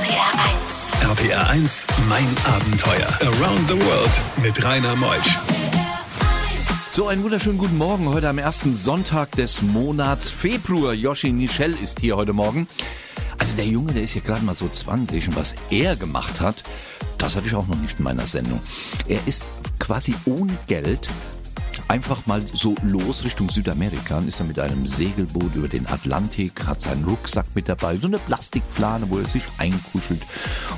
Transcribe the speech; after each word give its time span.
RPR 0.00 0.32
1. 1.02 1.18
RPR 1.18 1.50
1, 1.50 1.86
mein 2.08 2.26
Abenteuer. 2.46 3.06
Around 3.20 3.68
the 3.68 3.74
World 3.74 4.22
mit 4.42 4.64
Rainer 4.64 4.96
Meusch. 4.96 5.36
So, 6.90 7.08
einen 7.08 7.22
wunderschönen 7.22 7.58
guten 7.58 7.76
Morgen. 7.76 8.08
Heute 8.08 8.30
am 8.30 8.38
ersten 8.38 8.74
Sonntag 8.74 9.32
des 9.32 9.60
Monats 9.60 10.30
Februar. 10.30 10.94
Yoshi 10.94 11.32
Nichel 11.32 11.74
ist 11.82 12.00
hier 12.00 12.16
heute 12.16 12.32
Morgen. 12.32 12.66
Also 13.36 13.54
der 13.56 13.66
Junge, 13.66 13.92
der 13.92 14.04
ist 14.04 14.14
ja 14.14 14.22
gerade 14.22 14.42
mal 14.42 14.54
so 14.54 14.70
20 14.70 15.28
und 15.28 15.36
was 15.36 15.54
er 15.70 15.96
gemacht 15.96 16.40
hat, 16.40 16.62
das 17.18 17.36
hatte 17.36 17.48
ich 17.48 17.54
auch 17.54 17.66
noch 17.66 17.76
nicht 17.76 17.98
in 17.98 18.04
meiner 18.04 18.26
Sendung. 18.26 18.62
Er 19.06 19.20
ist 19.26 19.44
quasi 19.78 20.14
ohne 20.24 20.56
Geld 20.66 21.10
einfach 21.90 22.24
mal 22.26 22.40
so 22.52 22.76
los 22.82 23.24
Richtung 23.24 23.50
Südamerika 23.50 24.18
und 24.18 24.28
ist 24.28 24.38
er 24.38 24.46
mit 24.46 24.60
einem 24.60 24.86
Segelboot 24.86 25.56
über 25.56 25.66
den 25.66 25.88
Atlantik, 25.88 26.64
hat 26.64 26.80
seinen 26.80 27.04
Rucksack 27.04 27.46
mit 27.54 27.68
dabei, 27.68 27.96
so 27.96 28.06
eine 28.06 28.18
Plastikplane, 28.18 29.10
wo 29.10 29.18
er 29.18 29.24
sich 29.24 29.42
einkuschelt 29.58 30.22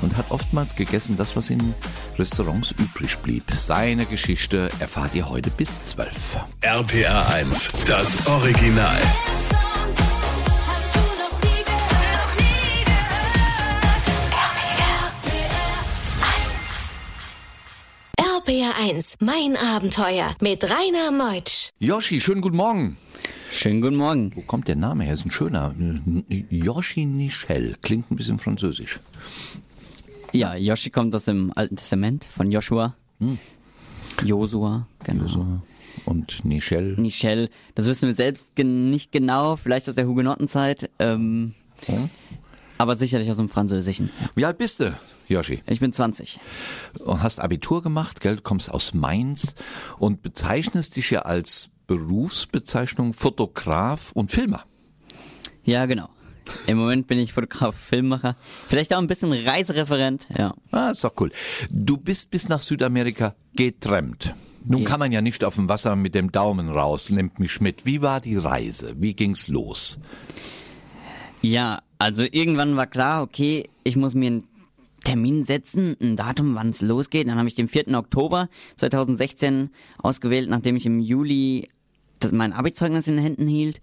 und 0.01 0.17
hat 0.17 0.31
oftmals 0.31 0.75
gegessen 0.75 1.15
das, 1.15 1.35
was 1.35 1.51
in 1.51 1.75
Restaurants 2.17 2.71
übrig 2.71 3.15
blieb. 3.19 3.43
Seine 3.55 4.07
Geschichte 4.07 4.71
erfahrt 4.79 5.13
ihr 5.13 5.29
heute 5.29 5.51
bis 5.51 5.83
12. 5.83 6.37
RPR 6.61 7.27
1, 7.35 7.69
das 7.85 8.25
Original. 8.25 8.97
RPR1, 18.45 19.15
mein 19.19 19.55
Abenteuer 19.55 20.35
mit 20.41 20.63
Rainer 20.65 21.11
Meutsch. 21.11 21.69
Yoshi, 21.79 22.19
schönen 22.19 22.41
guten 22.41 22.57
Morgen. 22.57 22.97
Schönen 23.51 23.79
guten 23.79 23.95
Morgen. 23.95 24.35
Wo 24.35 24.41
kommt 24.41 24.67
der 24.67 24.75
Name 24.75 25.05
her? 25.05 25.13
Ist 25.13 25.25
ein 25.25 25.31
schöner. 25.31 25.73
Yoshi 26.49 27.05
Nichel. 27.05 27.75
Klingt 27.81 28.11
ein 28.11 28.17
bisschen 28.17 28.39
französisch. 28.39 28.99
Ja, 30.33 30.55
Yoshi 30.55 30.89
kommt 30.89 31.15
aus 31.15 31.23
dem 31.25 31.53
Alten 31.55 31.77
Testament 31.77 32.25
von 32.35 32.51
Joshua. 32.51 32.95
Hm. 33.19 33.37
Josua, 34.25 34.87
genau. 35.05 35.23
Joshua. 35.23 35.63
Und 36.03 36.43
Nichel. 36.43 36.95
Nichel, 36.97 37.49
das 37.75 37.87
wissen 37.87 38.09
wir 38.09 38.15
selbst 38.15 38.47
nicht 38.57 39.13
genau, 39.13 39.55
vielleicht 39.55 39.87
aus 39.87 39.95
der 39.95 40.05
Hugenottenzeit. 40.05 40.89
Ähm, 40.99 41.53
hm? 41.85 42.09
Aber 42.83 42.95
sicherlich 42.97 43.29
aus 43.31 43.37
dem 43.37 43.49
Französischen. 43.49 44.11
Wie 44.35 44.45
alt 44.45 44.57
bist 44.59 44.79
du, 44.79 44.95
Yoshi? 45.27 45.63
Ich 45.67 45.79
bin 45.79 45.91
20. 45.91 46.39
Und 46.99 47.23
hast 47.23 47.39
Abitur 47.39 47.81
gemacht, 47.81 48.21
gell? 48.21 48.35
Du 48.35 48.41
kommst 48.43 48.69
aus 48.71 48.93
Mainz 48.93 49.55
und 49.97 50.21
bezeichnest 50.21 50.95
dich 50.95 51.09
ja 51.09 51.21
als 51.23 51.71
Berufsbezeichnung 51.87 53.13
Fotograf 53.13 54.11
und 54.11 54.31
Filmer. 54.31 54.63
Ja, 55.63 55.85
genau. 55.85 56.09
Im 56.67 56.77
Moment 56.77 57.07
bin 57.07 57.19
ich 57.19 57.31
Fotograf, 57.33 57.73
Filmmacher, 57.75 58.35
vielleicht 58.67 58.93
auch 58.93 58.97
ein 58.99 59.07
bisschen 59.07 59.31
Reisereferent, 59.31 60.27
ja. 60.37 60.53
Ah, 60.71 60.89
ist 60.91 61.03
doch 61.05 61.13
cool. 61.19 61.31
Du 61.69 61.95
bist 61.97 62.31
bis 62.31 62.49
nach 62.49 62.59
Südamerika 62.59 63.33
getrennt. 63.55 64.35
Nun 64.65 64.81
Ja. 64.83 64.89
kann 64.89 64.99
man 64.99 65.11
ja 65.13 65.21
nicht 65.21 65.43
auf 65.45 65.55
dem 65.55 65.69
Wasser 65.69 65.95
mit 65.95 66.15
dem 66.15 66.31
Daumen 66.33 66.69
raus, 66.69 67.09
nimmt 67.09 67.39
mich 67.39 67.61
mit. 67.61 67.85
Wie 67.85 68.01
war 68.01 68.19
die 68.21 68.35
Reise? 68.37 68.93
Wie 68.97 69.13
ging's 69.13 69.47
los? 69.47 69.99
Ja, 71.41 71.79
also 72.03 72.23
irgendwann 72.29 72.75
war 72.75 72.85
klar, 72.85 73.23
okay, 73.23 73.69
ich 73.85 73.95
muss 73.95 74.13
mir 74.13 74.27
einen 74.27 74.43
Termin 75.05 75.45
setzen, 75.45 75.95
ein 76.01 76.17
Datum, 76.17 76.53
wann 76.53 76.71
es 76.71 76.81
losgeht. 76.81 77.29
Dann 77.29 77.37
habe 77.37 77.47
ich 77.47 77.55
den 77.55 77.69
4. 77.69 77.97
Oktober 77.97 78.49
2016 78.75 79.69
ausgewählt, 79.99 80.49
nachdem 80.49 80.75
ich 80.75 80.85
im 80.85 80.99
Juli 80.99 81.69
mein 82.33 82.51
Abi-Zeugnis 82.51 83.07
in 83.07 83.15
den 83.15 83.23
Händen 83.23 83.47
hielt. 83.47 83.79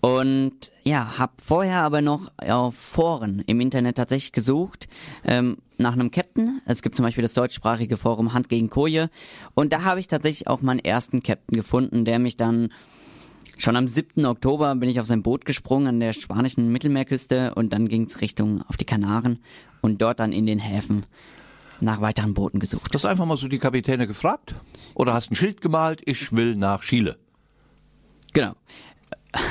Und 0.00 0.70
ja, 0.82 1.18
habe 1.18 1.34
vorher 1.44 1.82
aber 1.82 2.00
noch 2.00 2.32
auf 2.38 2.74
Foren 2.74 3.44
im 3.46 3.60
Internet 3.60 3.96
tatsächlich 3.96 4.32
gesucht 4.32 4.88
ähm, 5.22 5.58
nach 5.76 5.92
einem 5.92 6.10
Captain. 6.10 6.62
Es 6.64 6.80
gibt 6.80 6.96
zum 6.96 7.04
Beispiel 7.04 7.22
das 7.22 7.34
deutschsprachige 7.34 7.98
Forum 7.98 8.32
Hand 8.32 8.48
gegen 8.48 8.70
Koje. 8.70 9.10
Und 9.52 9.74
da 9.74 9.82
habe 9.82 10.00
ich 10.00 10.06
tatsächlich 10.06 10.46
auch 10.46 10.62
meinen 10.62 10.80
ersten 10.80 11.22
Captain 11.22 11.54
gefunden, 11.54 12.06
der 12.06 12.18
mich 12.18 12.38
dann 12.38 12.72
Schon 13.58 13.76
am 13.76 13.88
7. 13.88 14.24
Oktober 14.26 14.74
bin 14.74 14.88
ich 14.88 14.98
auf 14.98 15.06
sein 15.06 15.22
Boot 15.22 15.44
gesprungen 15.44 15.86
an 15.86 16.00
der 16.00 16.12
spanischen 16.12 16.72
Mittelmeerküste 16.72 17.54
und 17.54 17.72
dann 17.72 17.88
ging 17.88 18.04
es 18.04 18.20
Richtung 18.20 18.62
auf 18.68 18.76
die 18.76 18.84
Kanaren 18.84 19.38
und 19.80 20.02
dort 20.02 20.20
dann 20.20 20.32
in 20.32 20.46
den 20.46 20.58
Häfen 20.58 21.06
nach 21.80 22.00
weiteren 22.00 22.34
Booten 22.34 22.60
gesucht. 22.60 22.90
Hast 22.92 23.04
du 23.04 23.08
einfach 23.08 23.26
mal 23.26 23.36
so 23.36 23.48
die 23.48 23.58
Kapitäne 23.58 24.06
gefragt? 24.06 24.54
Oder 24.94 25.14
hast 25.14 25.30
ein 25.30 25.36
Schild 25.36 25.60
gemalt, 25.60 26.00
ich 26.04 26.32
will 26.32 26.56
nach 26.56 26.80
Chile? 26.82 27.18
Genau. 28.32 28.54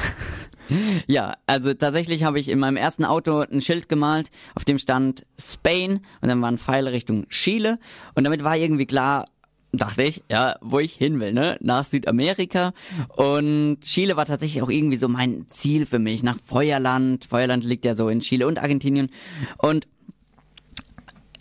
Ja, 1.06 1.34
also 1.48 1.74
tatsächlich 1.74 2.24
habe 2.24 2.40
ich 2.40 2.48
in 2.48 2.58
meinem 2.58 2.78
ersten 2.78 3.04
Auto 3.04 3.42
ein 3.42 3.60
Schild 3.60 3.90
gemalt, 3.90 4.32
auf 4.56 4.64
dem 4.64 4.80
stand 4.80 5.26
Spain 5.38 6.00
und 6.22 6.30
dann 6.30 6.42
waren 6.42 6.58
Pfeile 6.58 6.94
Richtung 6.94 7.28
Chile 7.28 7.78
und 8.16 8.24
damit 8.24 8.46
war 8.46 8.56
irgendwie 8.56 8.86
klar, 8.86 9.28
dachte 9.72 10.04
ich, 10.04 10.24
ja, 10.30 10.56
wo 10.62 10.80
ich 10.80 10.94
hin 10.94 11.20
will, 11.20 11.34
ne? 11.34 11.58
Nach 11.62 11.86
Südamerika. 11.86 12.74
Und 13.16 13.80
Chile 13.82 14.18
war 14.18 14.26
tatsächlich 14.26 14.62
auch 14.62 14.70
irgendwie 14.70 14.98
so 14.98 15.08
mein 15.08 15.46
Ziel 15.50 15.86
für 15.86 16.00
mich. 16.00 16.24
Nach 16.24 16.38
Feuerland. 16.44 17.26
Feuerland 17.26 17.64
liegt 17.64 17.86
ja 17.86 17.96
so 17.96 18.10
in 18.10 18.20
Chile 18.20 18.48
und 18.48 18.60
Argentinien. 18.60 19.10
Und 19.58 19.88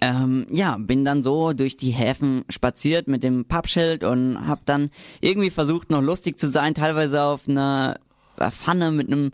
ähm, 0.01 0.47
ja, 0.51 0.77
bin 0.79 1.05
dann 1.05 1.23
so 1.23 1.53
durch 1.53 1.77
die 1.77 1.91
Häfen 1.91 2.45
spaziert 2.49 3.07
mit 3.07 3.23
dem 3.23 3.45
Pappschild 3.45 4.05
und 4.05 4.47
hab 4.47 4.65
dann 4.65 4.91
irgendwie 5.21 5.51
versucht, 5.51 5.91
noch 5.91 6.01
lustig 6.01 6.39
zu 6.39 6.49
sein, 6.49 6.75
teilweise 6.75 7.23
auf 7.23 7.49
einer 7.49 7.99
Pfanne 8.39 8.93
mit 8.93 9.09
einem 9.09 9.33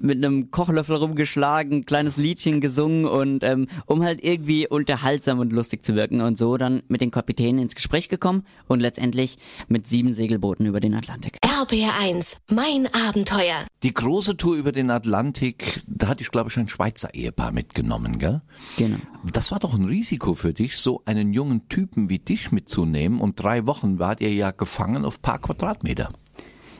mit 0.00 0.18
einem 0.18 0.50
Kochlöffel 0.50 0.96
rumgeschlagen, 0.96 1.84
kleines 1.84 2.16
Liedchen 2.16 2.60
gesungen 2.60 3.06
und 3.06 3.44
ähm, 3.44 3.68
um 3.86 4.02
halt 4.02 4.22
irgendwie 4.22 4.68
unterhaltsam 4.68 5.38
und 5.38 5.52
lustig 5.52 5.84
zu 5.84 5.94
wirken 5.94 6.20
und 6.20 6.38
so 6.38 6.56
dann 6.56 6.82
mit 6.88 7.00
den 7.00 7.10
Kapitänen 7.10 7.62
ins 7.62 7.74
Gespräch 7.74 8.08
gekommen 8.08 8.44
und 8.68 8.80
letztendlich 8.80 9.38
mit 9.68 9.86
sieben 9.86 10.14
Segelbooten 10.14 10.66
über 10.66 10.80
den 10.80 10.94
Atlantik. 10.94 11.38
RPR 11.44 11.98
1, 12.00 12.38
mein 12.50 12.88
Abenteuer. 13.08 13.64
Die 13.82 13.94
große 13.94 14.36
Tour 14.36 14.56
über 14.56 14.72
den 14.72 14.90
Atlantik, 14.90 15.82
da 15.86 16.08
hatte 16.08 16.22
ich, 16.22 16.30
glaube 16.30 16.50
ich, 16.50 16.56
ein 16.56 16.68
Schweizer 16.68 17.14
Ehepaar 17.14 17.52
mitgenommen, 17.52 18.18
gell? 18.18 18.42
Genau. 18.76 18.96
Das 19.32 19.52
war 19.52 19.58
doch 19.58 19.74
ein 19.74 19.84
Risiko 19.84 20.34
für 20.34 20.52
dich, 20.52 20.78
so 20.78 21.02
einen 21.06 21.32
jungen 21.32 21.68
Typen 21.68 22.08
wie 22.08 22.18
dich 22.18 22.52
mitzunehmen. 22.52 23.20
Und 23.20 23.42
drei 23.42 23.66
Wochen 23.66 23.98
wart 23.98 24.20
ihr 24.20 24.32
ja 24.32 24.50
gefangen 24.50 25.04
auf 25.04 25.22
paar 25.22 25.38
Quadratmeter. 25.38 26.10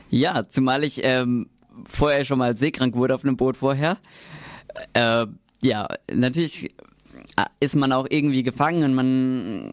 Ja, 0.09 0.47
zumal 0.49 0.83
ich 0.83 1.01
ähm, 1.03 1.49
vorher 1.83 2.25
schon 2.25 2.39
mal 2.39 2.57
seekrank 2.57 2.95
wurde 2.95 3.15
auf 3.15 3.23
einem 3.23 3.37
Boot 3.37 3.57
vorher. 3.57 3.97
Äh, 4.93 5.27
ja, 5.61 5.87
natürlich 6.11 6.73
ist 7.59 7.75
man 7.75 7.91
auch 7.91 8.07
irgendwie 8.09 8.43
gefangen 8.43 8.83
und 8.83 8.93
man. 8.93 9.71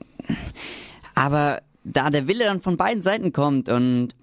Aber 1.14 1.62
da 1.84 2.10
der 2.10 2.28
Wille 2.28 2.44
dann 2.44 2.60
von 2.60 2.76
beiden 2.76 3.02
Seiten 3.02 3.32
kommt 3.32 3.68
und 3.68 4.14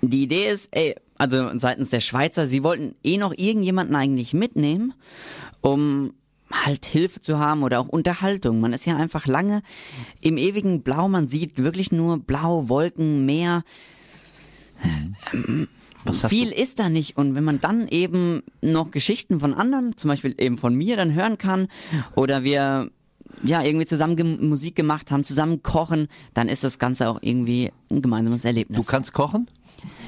die 0.00 0.24
Idee 0.24 0.50
ist, 0.50 0.68
ey, 0.72 0.94
also 1.18 1.56
seitens 1.58 1.90
der 1.90 2.00
Schweizer, 2.00 2.46
sie 2.46 2.64
wollten 2.64 2.96
eh 3.04 3.18
noch 3.18 3.32
irgendjemanden 3.36 3.94
eigentlich 3.94 4.34
mitnehmen, 4.34 4.94
um 5.60 6.14
halt 6.50 6.84
Hilfe 6.84 7.20
zu 7.20 7.38
haben 7.38 7.62
oder 7.62 7.80
auch 7.80 7.88
Unterhaltung. 7.88 8.60
Man 8.60 8.72
ist 8.72 8.84
ja 8.84 8.96
einfach 8.96 9.26
lange 9.26 9.62
im 10.20 10.36
ewigen 10.36 10.82
Blau, 10.82 11.08
man 11.08 11.28
sieht 11.28 11.58
wirklich 11.58 11.92
nur 11.92 12.18
Blau, 12.18 12.68
Wolken, 12.68 13.24
Meer. 13.24 13.62
Was 16.04 16.26
Viel 16.26 16.50
du? 16.50 16.56
ist 16.56 16.78
da 16.78 16.88
nicht. 16.88 17.16
Und 17.16 17.34
wenn 17.34 17.44
man 17.44 17.60
dann 17.60 17.88
eben 17.88 18.42
noch 18.60 18.90
Geschichten 18.90 19.40
von 19.40 19.54
anderen, 19.54 19.96
zum 19.96 20.08
Beispiel 20.08 20.34
eben 20.38 20.58
von 20.58 20.74
mir, 20.74 20.96
dann 20.96 21.14
hören 21.14 21.38
kann, 21.38 21.68
oder 22.14 22.44
wir 22.44 22.90
ja 23.42 23.62
irgendwie 23.62 23.86
zusammen 23.86 24.16
gem 24.16 24.48
Musik 24.48 24.76
gemacht 24.76 25.10
haben, 25.10 25.24
zusammen 25.24 25.62
kochen, 25.62 26.08
dann 26.34 26.48
ist 26.48 26.64
das 26.64 26.78
Ganze 26.78 27.08
auch 27.08 27.18
irgendwie 27.22 27.72
ein 27.90 28.02
gemeinsames 28.02 28.44
Erlebnis. 28.44 28.78
Du 28.78 28.84
kannst 28.84 29.12
kochen? 29.12 29.48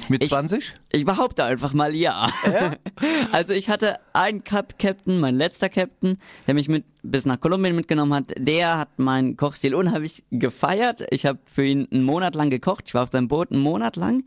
Mit 0.09 0.23
Ich- 0.23 0.29
20? 0.29 0.75
Ich 0.91 1.03
behaupte 1.05 1.43
einfach 1.43 1.73
mal 1.73 1.93
ja. 1.93 2.29
also 3.31 3.53
ich 3.53 3.69
hatte 3.69 3.97
einen 4.13 4.43
Cup 4.43 4.79
Captain, 4.79 5.19
mein 5.19 5.35
letzter 5.35 5.67
Captain, 5.67 6.17
der 6.47 6.53
mich 6.53 6.69
mit 6.69 6.85
bis 7.03 7.25
nach 7.25 7.39
Kolumbien 7.39 7.75
mitgenommen 7.75 8.13
hat. 8.13 8.33
Der 8.37 8.77
hat 8.77 8.97
meinen 8.97 9.35
Kochstil 9.37 9.75
unheimlich 9.75 10.23
gefeiert. 10.31 11.05
Ich 11.11 11.25
habe 11.25 11.39
für 11.51 11.65
ihn 11.65 11.87
einen 11.91 12.03
Monat 12.03 12.33
lang 12.35 12.49
gekocht. 12.49 12.85
Ich 12.87 12.93
war 12.93 13.03
auf 13.03 13.09
seinem 13.11 13.27
Boot 13.27 13.51
einen 13.51 13.61
Monat 13.61 13.95
lang 13.95 14.23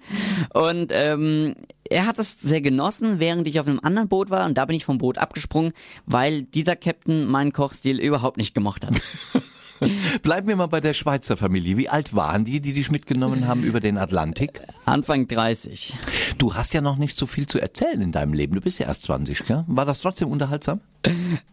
und 0.54 0.90
ähm, 0.92 1.54
er 1.90 2.06
hat 2.06 2.18
es 2.18 2.38
sehr 2.40 2.60
genossen, 2.60 3.18
während 3.18 3.48
ich 3.48 3.58
auf 3.58 3.66
einem 3.66 3.80
anderen 3.82 4.08
Boot 4.08 4.30
war 4.30 4.44
und 4.46 4.58
da 4.58 4.64
bin 4.66 4.76
ich 4.76 4.84
vom 4.84 4.98
Boot 4.98 5.18
abgesprungen, 5.18 5.72
weil 6.06 6.42
dieser 6.42 6.76
Captain 6.76 7.26
meinen 7.26 7.52
Kochstil 7.52 7.98
überhaupt 7.98 8.36
nicht 8.36 8.54
gemocht 8.54 8.86
hat. 8.86 9.00
Bleiben 10.22 10.48
wir 10.48 10.56
mal 10.56 10.66
bei 10.66 10.80
der 10.80 10.94
Schweizer 10.94 11.36
Familie. 11.36 11.76
Wie 11.76 11.88
alt 11.88 12.14
waren 12.14 12.44
die, 12.44 12.60
die 12.60 12.72
dich 12.72 12.90
mitgenommen 12.90 13.46
haben 13.46 13.62
über 13.62 13.80
den 13.80 13.98
Atlantik? 13.98 14.60
Anfang 14.84 15.28
30. 15.28 15.94
Du 16.38 16.54
hast 16.54 16.74
ja 16.74 16.80
noch 16.80 16.96
nicht 16.96 17.16
so 17.16 17.26
viel 17.26 17.46
zu 17.46 17.60
erzählen 17.60 18.00
in 18.00 18.12
deinem 18.12 18.32
Leben. 18.32 18.54
Du 18.54 18.60
bist 18.60 18.78
ja 18.78 18.86
erst 18.86 19.04
20, 19.04 19.44
gell? 19.44 19.64
War 19.66 19.86
das 19.86 20.00
trotzdem 20.00 20.28
unterhaltsam? 20.28 20.80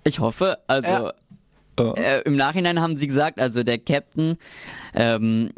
Ich 0.03 0.19
hoffe, 0.19 0.57
also 0.67 1.11
äh, 1.77 2.21
im 2.21 2.35
Nachhinein 2.35 2.79
haben 2.79 2.95
sie 2.95 3.07
gesagt, 3.07 3.39
also 3.39 3.63
der 3.63 3.77
Captain, 3.77 4.37
ähm, 4.93 5.51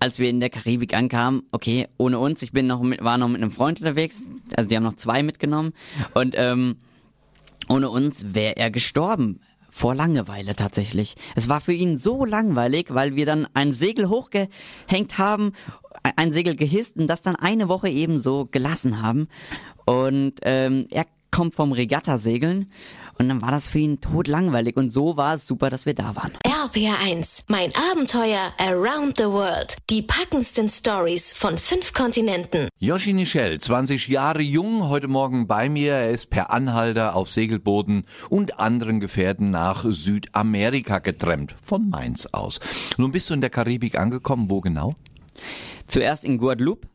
als 0.00 0.18
wir 0.18 0.28
in 0.28 0.40
der 0.40 0.50
Karibik 0.50 0.94
ankamen, 0.96 1.42
okay, 1.50 1.88
ohne 1.96 2.18
uns, 2.18 2.42
ich 2.42 2.52
bin 2.52 2.66
noch 2.66 2.82
mit, 2.82 3.02
war 3.02 3.18
noch 3.18 3.28
mit 3.28 3.40
einem 3.40 3.50
Freund 3.50 3.80
unterwegs, 3.80 4.22
also 4.56 4.68
die 4.68 4.76
haben 4.76 4.82
noch 4.82 4.96
zwei 4.96 5.22
mitgenommen 5.22 5.72
und 6.14 6.34
ähm, 6.36 6.76
ohne 7.68 7.88
uns 7.88 8.34
wäre 8.34 8.56
er 8.56 8.70
gestorben. 8.70 9.40
Vor 9.76 9.96
Langeweile 9.96 10.54
tatsächlich. 10.54 11.16
Es 11.34 11.48
war 11.48 11.60
für 11.60 11.72
ihn 11.72 11.98
so 11.98 12.24
langweilig, 12.24 12.94
weil 12.94 13.16
wir 13.16 13.26
dann 13.26 13.48
ein 13.54 13.74
Segel 13.74 14.08
hochgehängt 14.08 15.18
haben, 15.18 15.50
ein 16.14 16.30
Segel 16.30 16.54
gehisst 16.54 16.96
und 16.96 17.08
das 17.08 17.22
dann 17.22 17.34
eine 17.34 17.66
Woche 17.68 17.88
eben 17.88 18.20
so 18.20 18.46
gelassen 18.48 19.02
haben. 19.02 19.26
Und 19.84 20.34
ähm, 20.42 20.86
er 20.90 21.06
kommt 21.32 21.54
vom 21.54 21.72
Regattasegeln 21.72 22.70
und 23.18 23.28
dann 23.28 23.42
war 23.42 23.50
das 23.50 23.68
für 23.68 23.78
ihn 23.78 24.00
totlangweilig 24.00 24.76
und 24.76 24.90
so 24.90 25.16
war 25.16 25.34
es 25.34 25.46
super, 25.46 25.70
dass 25.70 25.86
wir 25.86 25.94
da 25.94 26.16
waren. 26.16 26.32
RPR1, 26.44 27.44
mein 27.48 27.70
Abenteuer 27.92 28.52
around 28.58 29.18
the 29.18 29.24
world. 29.24 29.76
Die 29.90 30.02
packendsten 30.02 30.68
Stories 30.68 31.32
von 31.32 31.58
fünf 31.58 31.92
Kontinenten. 31.92 32.68
Yoshi 32.78 33.12
Nichel, 33.12 33.60
20 33.60 34.08
Jahre 34.08 34.42
jung, 34.42 34.88
heute 34.88 35.08
Morgen 35.08 35.46
bei 35.46 35.68
mir. 35.68 35.92
Er 35.92 36.10
ist 36.10 36.26
per 36.26 36.50
Anhalter 36.50 37.14
auf 37.16 37.30
Segelbooten 37.30 38.04
und 38.28 38.58
anderen 38.58 39.00
Gefährten 39.00 39.50
nach 39.50 39.84
Südamerika 39.88 40.98
getrennt, 40.98 41.54
von 41.62 41.88
Mainz 41.88 42.26
aus. 42.32 42.60
Nun 42.96 43.12
bist 43.12 43.30
du 43.30 43.34
in 43.34 43.40
der 43.40 43.50
Karibik 43.50 43.98
angekommen, 43.98 44.50
wo 44.50 44.60
genau? 44.60 44.94
Zuerst 45.86 46.24
in 46.24 46.38
Guadeloupe. 46.38 46.88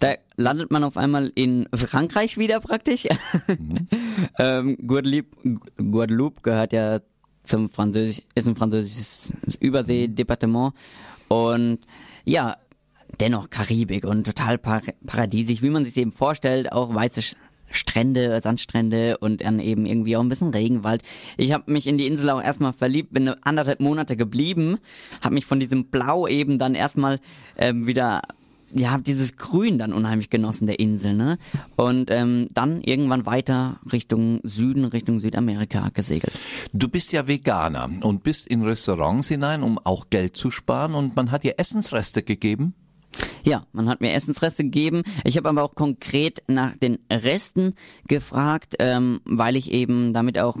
Da 0.00 0.14
landet 0.36 0.70
man 0.70 0.84
auf 0.84 0.96
einmal 0.96 1.32
in 1.34 1.68
Frankreich 1.74 2.38
wieder 2.38 2.60
praktisch. 2.60 3.06
ähm, 4.38 4.76
Guadeloupe, 4.86 5.60
Guadeloupe 5.76 6.40
gehört 6.42 6.72
ja 6.72 7.00
zum 7.42 7.68
Französisch, 7.68 8.22
ist 8.34 8.48
ein 8.48 8.56
französisches 8.56 9.32
Überseedepartement 9.60 10.74
und 11.28 11.78
ja, 12.24 12.56
dennoch 13.20 13.50
Karibik 13.50 14.04
und 14.04 14.24
total 14.24 14.58
par 14.58 14.82
paradiesisch, 15.06 15.62
wie 15.62 15.70
man 15.70 15.84
sich 15.84 15.96
eben 15.96 16.12
vorstellt, 16.12 16.72
auch 16.72 16.92
weiße 16.94 17.20
Sch- 17.20 17.36
Strände, 17.70 18.40
Sandstrände 18.42 19.18
und 19.18 19.44
dann 19.44 19.58
eben 19.58 19.86
irgendwie 19.86 20.16
auch 20.16 20.22
ein 20.22 20.28
bisschen 20.28 20.50
Regenwald. 20.50 21.02
Ich 21.36 21.52
habe 21.52 21.70
mich 21.70 21.86
in 21.86 21.98
die 21.98 22.06
Insel 22.06 22.30
auch 22.30 22.42
erstmal 22.42 22.72
verliebt, 22.72 23.12
bin 23.12 23.28
anderthalb 23.42 23.80
Monate 23.80 24.16
geblieben, 24.16 24.78
habe 25.20 25.34
mich 25.34 25.46
von 25.46 25.60
diesem 25.60 25.86
Blau 25.86 26.26
eben 26.28 26.58
dann 26.58 26.74
erstmal 26.74 27.18
ähm, 27.56 27.86
wieder 27.86 28.22
ja, 28.74 28.98
dieses 28.98 29.36
Grün 29.36 29.78
dann 29.78 29.92
unheimlich 29.92 30.30
genossen 30.30 30.66
der 30.66 30.80
Insel, 30.80 31.14
ne? 31.14 31.38
Und 31.76 32.10
ähm, 32.10 32.48
dann 32.52 32.80
irgendwann 32.82 33.26
weiter 33.26 33.80
Richtung 33.92 34.40
Süden, 34.42 34.84
Richtung 34.84 35.20
Südamerika 35.20 35.90
gesegelt. 35.90 36.32
Du 36.72 36.88
bist 36.88 37.12
ja 37.12 37.26
Veganer 37.26 37.90
und 38.02 38.22
bist 38.22 38.46
in 38.46 38.62
Restaurants 38.62 39.28
hinein, 39.28 39.62
um 39.62 39.78
auch 39.78 40.10
Geld 40.10 40.36
zu 40.36 40.50
sparen 40.50 40.94
und 40.94 41.16
man 41.16 41.30
hat 41.30 41.44
dir 41.44 41.58
Essensreste 41.58 42.22
gegeben. 42.22 42.74
Ja, 43.44 43.66
man 43.72 43.88
hat 43.88 44.00
mir 44.00 44.12
Essensreste 44.12 44.64
gegeben. 44.64 45.02
Ich 45.24 45.36
habe 45.36 45.48
aber 45.48 45.62
auch 45.62 45.74
konkret 45.74 46.42
nach 46.48 46.76
den 46.76 46.98
Resten 47.10 47.74
gefragt, 48.08 48.74
ähm, 48.78 49.20
weil 49.24 49.56
ich 49.56 49.72
eben 49.72 50.12
damit 50.12 50.38
auch, 50.38 50.56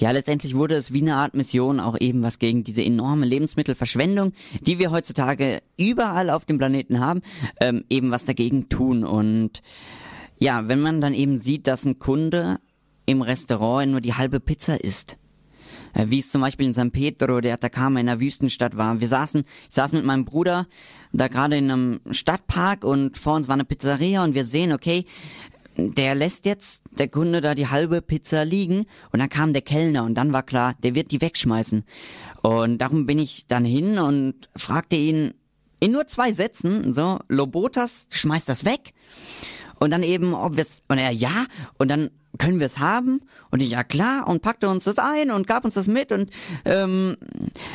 ja, 0.00 0.10
letztendlich 0.10 0.54
wurde 0.54 0.76
es 0.76 0.92
wie 0.92 1.02
eine 1.02 1.16
Art 1.16 1.34
Mission 1.34 1.78
auch 1.78 1.98
eben 2.00 2.22
was 2.22 2.38
gegen 2.38 2.64
diese 2.64 2.82
enorme 2.82 3.26
Lebensmittelverschwendung, 3.26 4.32
die 4.60 4.78
wir 4.78 4.90
heutzutage 4.90 5.60
überall 5.76 6.30
auf 6.30 6.46
dem 6.46 6.58
Planeten 6.58 7.00
haben, 7.00 7.20
ähm, 7.60 7.84
eben 7.90 8.10
was 8.10 8.24
dagegen 8.24 8.68
tun. 8.70 9.04
Und 9.04 9.62
ja, 10.38 10.68
wenn 10.68 10.80
man 10.80 11.00
dann 11.02 11.12
eben 11.12 11.38
sieht, 11.38 11.66
dass 11.66 11.84
ein 11.84 11.98
Kunde 11.98 12.60
im 13.04 13.20
Restaurant 13.20 13.90
nur 13.90 14.00
die 14.00 14.14
halbe 14.14 14.40
Pizza 14.40 14.82
isst, 14.82 15.18
äh, 15.92 16.06
wie 16.08 16.20
es 16.20 16.30
zum 16.30 16.40
Beispiel 16.40 16.66
in 16.66 16.74
San 16.74 16.92
Pedro 16.92 17.40
de 17.42 17.52
Atacama 17.52 18.00
in 18.00 18.08
einer 18.08 18.20
Wüstenstadt 18.20 18.76
war. 18.76 19.00
Wir 19.00 19.08
saßen, 19.08 19.42
ich 19.68 19.74
saß 19.74 19.92
mit 19.92 20.04
meinem 20.04 20.24
Bruder 20.24 20.66
da 21.12 21.28
gerade 21.28 21.56
in 21.56 21.70
einem 21.70 22.00
Stadtpark 22.10 22.84
und 22.84 23.18
vor 23.18 23.34
uns 23.34 23.48
war 23.48 23.54
eine 23.54 23.64
Pizzeria 23.64 24.24
und 24.24 24.34
wir 24.34 24.44
sehen, 24.44 24.72
okay, 24.72 25.04
der 25.76 26.14
lässt 26.14 26.46
jetzt 26.46 26.82
der 26.98 27.08
Kunde 27.08 27.40
da 27.40 27.54
die 27.54 27.68
halbe 27.68 28.02
Pizza 28.02 28.44
liegen 28.44 28.86
und 29.12 29.20
dann 29.20 29.28
kam 29.28 29.52
der 29.52 29.62
Kellner 29.62 30.04
und 30.04 30.14
dann 30.14 30.32
war 30.32 30.42
klar, 30.42 30.74
der 30.82 30.94
wird 30.94 31.10
die 31.10 31.20
wegschmeißen. 31.20 31.84
Und 32.42 32.78
darum 32.78 33.06
bin 33.06 33.18
ich 33.18 33.46
dann 33.46 33.64
hin 33.64 33.98
und 33.98 34.48
fragte 34.56 34.96
ihn 34.96 35.34
in 35.80 35.92
nur 35.92 36.06
zwei 36.06 36.32
Sätzen, 36.32 36.92
so, 36.92 37.18
Lobotas, 37.28 38.06
schmeißt 38.10 38.48
das 38.48 38.64
weg. 38.64 38.92
Und 39.80 39.90
dann 39.90 40.02
eben, 40.02 40.34
ob 40.34 40.56
wir 40.56 40.62
es, 40.62 40.82
und 40.88 40.98
er, 40.98 41.10
ja, 41.10 41.46
und 41.78 41.90
dann 41.90 42.10
können 42.38 42.60
wir 42.60 42.66
es 42.66 42.78
haben? 42.78 43.22
Und 43.50 43.60
ich, 43.60 43.70
ja 43.70 43.82
klar, 43.82 44.28
und 44.28 44.42
packte 44.42 44.68
uns 44.68 44.84
das 44.84 44.98
ein 44.98 45.30
und 45.30 45.46
gab 45.46 45.64
uns 45.64 45.74
das 45.74 45.86
mit 45.86 46.12
und 46.12 46.30
ähm, 46.64 47.16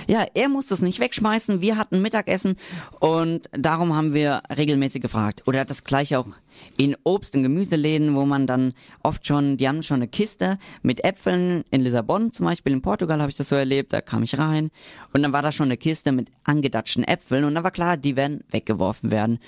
ja, 0.07 0.25
er 0.34 0.50
musste 0.50 0.74
es 0.74 0.81
nicht 0.81 1.00
wegschmeißen, 1.00 1.62
wir 1.62 1.78
hatten 1.78 2.02
Mittagessen 2.02 2.56
und 3.00 3.50
darum 3.52 3.96
haben 3.96 4.13
wir 4.13 4.44
regelmäßig 4.56 5.02
gefragt. 5.02 5.44
Oder 5.46 5.66
das 5.66 5.84
gleiche 5.84 6.19
auch 6.19 6.28
in 6.78 6.96
Obst- 7.04 7.36
und 7.36 7.44
Gemüseläden, 7.44 8.16
wo 8.16 8.25
man 8.25 8.48
dann 8.48 8.74
oft 9.04 9.28
schon, 9.28 9.58
die 9.58 9.68
haben 9.68 9.84
schon 9.84 9.98
eine 9.98 10.08
Kiste 10.08 10.58
mit 10.84 11.04
Äpfeln, 11.04 11.63
in 11.72 11.81
Lissabon 11.81 12.31
zum 12.31 12.46
Beispiel, 12.46 12.72
in 12.72 12.81
Portugal 12.81 13.19
habe 13.19 13.31
ich 13.31 13.38
das 13.38 13.50
so 13.50 13.56
erlebt, 13.56 13.92
da 13.92 14.00
kam 14.01 14.24
ich 14.24 14.38
rein 14.38 14.72
und 15.13 15.22
dann 15.22 15.34
war 15.34 15.42
da 15.42 15.51
schon 15.51 15.66
eine 15.66 15.78
Kiste 15.78 16.12
mit 16.12 16.30
angedatschten 16.44 17.04
Äpfeln 17.04 17.44
und 17.44 17.56
dann 17.56 17.63
war 17.63 17.72
klar, 17.72 17.98
die 17.98 18.16
werden 18.16 18.44
weggeworfen 18.51 19.12
werden. 19.12 19.40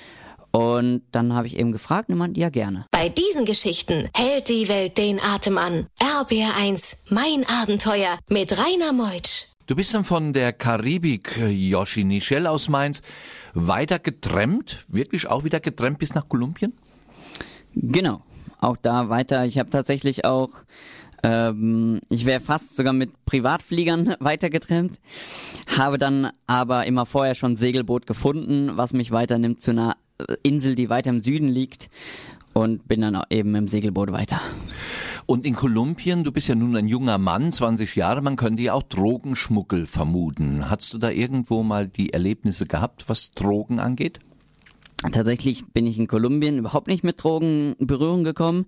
Und 0.57 1.03
dann 1.11 1.33
habe 1.33 1.45
ich 1.45 1.55
eben 1.59 1.71
gefragt 1.71 2.09
meinte, 2.09 2.39
ja 2.39 2.49
gerne. 2.49 2.87
Bei 2.89 3.09
diesen 3.09 3.45
Geschichten 3.45 4.09
hält 4.15 4.49
die 4.49 4.67
Welt 4.67 4.97
den 4.97 5.19
Atem 5.19 5.59
an. 5.59 5.85
RBR1, 5.99 7.13
mein 7.13 7.45
Abenteuer 7.61 8.17
mit 8.27 8.57
Rainer 8.57 8.91
Meutsch. 8.91 9.49
Du 9.67 9.75
bist 9.75 9.93
dann 9.93 10.03
von 10.03 10.33
der 10.33 10.53
Karibik, 10.53 11.37
Yoshi 11.37 12.03
Nichel 12.03 12.47
aus 12.47 12.69
Mainz, 12.69 13.03
weiter 13.53 13.99
getrennt, 13.99 14.83
wirklich 14.87 15.29
auch 15.29 15.43
wieder 15.43 15.59
getrennt 15.59 15.99
bis 15.99 16.15
nach 16.15 16.27
Kolumbien? 16.27 16.73
Genau, 17.75 18.23
auch 18.59 18.77
da 18.77 19.09
weiter. 19.09 19.45
Ich 19.45 19.59
habe 19.59 19.69
tatsächlich 19.69 20.25
auch, 20.25 20.49
ähm, 21.21 21.99
ich 22.09 22.25
wäre 22.25 22.39
fast 22.39 22.75
sogar 22.75 22.93
mit 22.93 23.11
Privatfliegern 23.25 24.15
weitergetrennt, 24.19 24.99
habe 25.77 25.99
dann 25.99 26.31
aber 26.47 26.87
immer 26.87 27.05
vorher 27.05 27.35
schon 27.35 27.51
ein 27.51 27.57
Segelboot 27.57 28.07
gefunden, 28.07 28.71
was 28.75 28.93
mich 28.93 29.11
weiternimmt 29.11 29.61
zu 29.61 29.69
einer 29.69 29.97
Insel, 30.43 30.75
die 30.75 30.89
weiter 30.89 31.09
im 31.09 31.21
Süden 31.21 31.47
liegt 31.47 31.89
und 32.53 32.87
bin 32.87 33.01
dann 33.01 33.21
eben 33.29 33.55
im 33.55 33.67
Segelboot 33.67 34.11
weiter. 34.11 34.41
Und 35.25 35.45
in 35.45 35.55
Kolumbien, 35.55 36.23
du 36.23 36.31
bist 36.31 36.47
ja 36.47 36.55
nun 36.55 36.75
ein 36.75 36.87
junger 36.87 37.17
Mann, 37.17 37.51
20 37.51 37.95
Jahre, 37.95 38.21
man 38.21 38.37
könnte 38.37 38.63
ja 38.63 38.73
auch 38.73 38.83
Drogenschmuggel 38.83 39.85
vermuten. 39.85 40.69
Hast 40.69 40.93
du 40.93 40.97
da 40.97 41.09
irgendwo 41.11 41.63
mal 41.63 41.87
die 41.87 42.13
Erlebnisse 42.13 42.65
gehabt, 42.65 43.09
was 43.09 43.31
Drogen 43.31 43.79
angeht? 43.79 44.19
Tatsächlich 45.11 45.65
bin 45.67 45.85
ich 45.85 45.99
in 45.99 46.07
Kolumbien 46.07 46.57
überhaupt 46.57 46.87
nicht 46.87 47.03
mit 47.03 47.21
Drogen 47.21 47.73
in 47.77 47.87
Berührung 47.87 48.23
gekommen. 48.23 48.65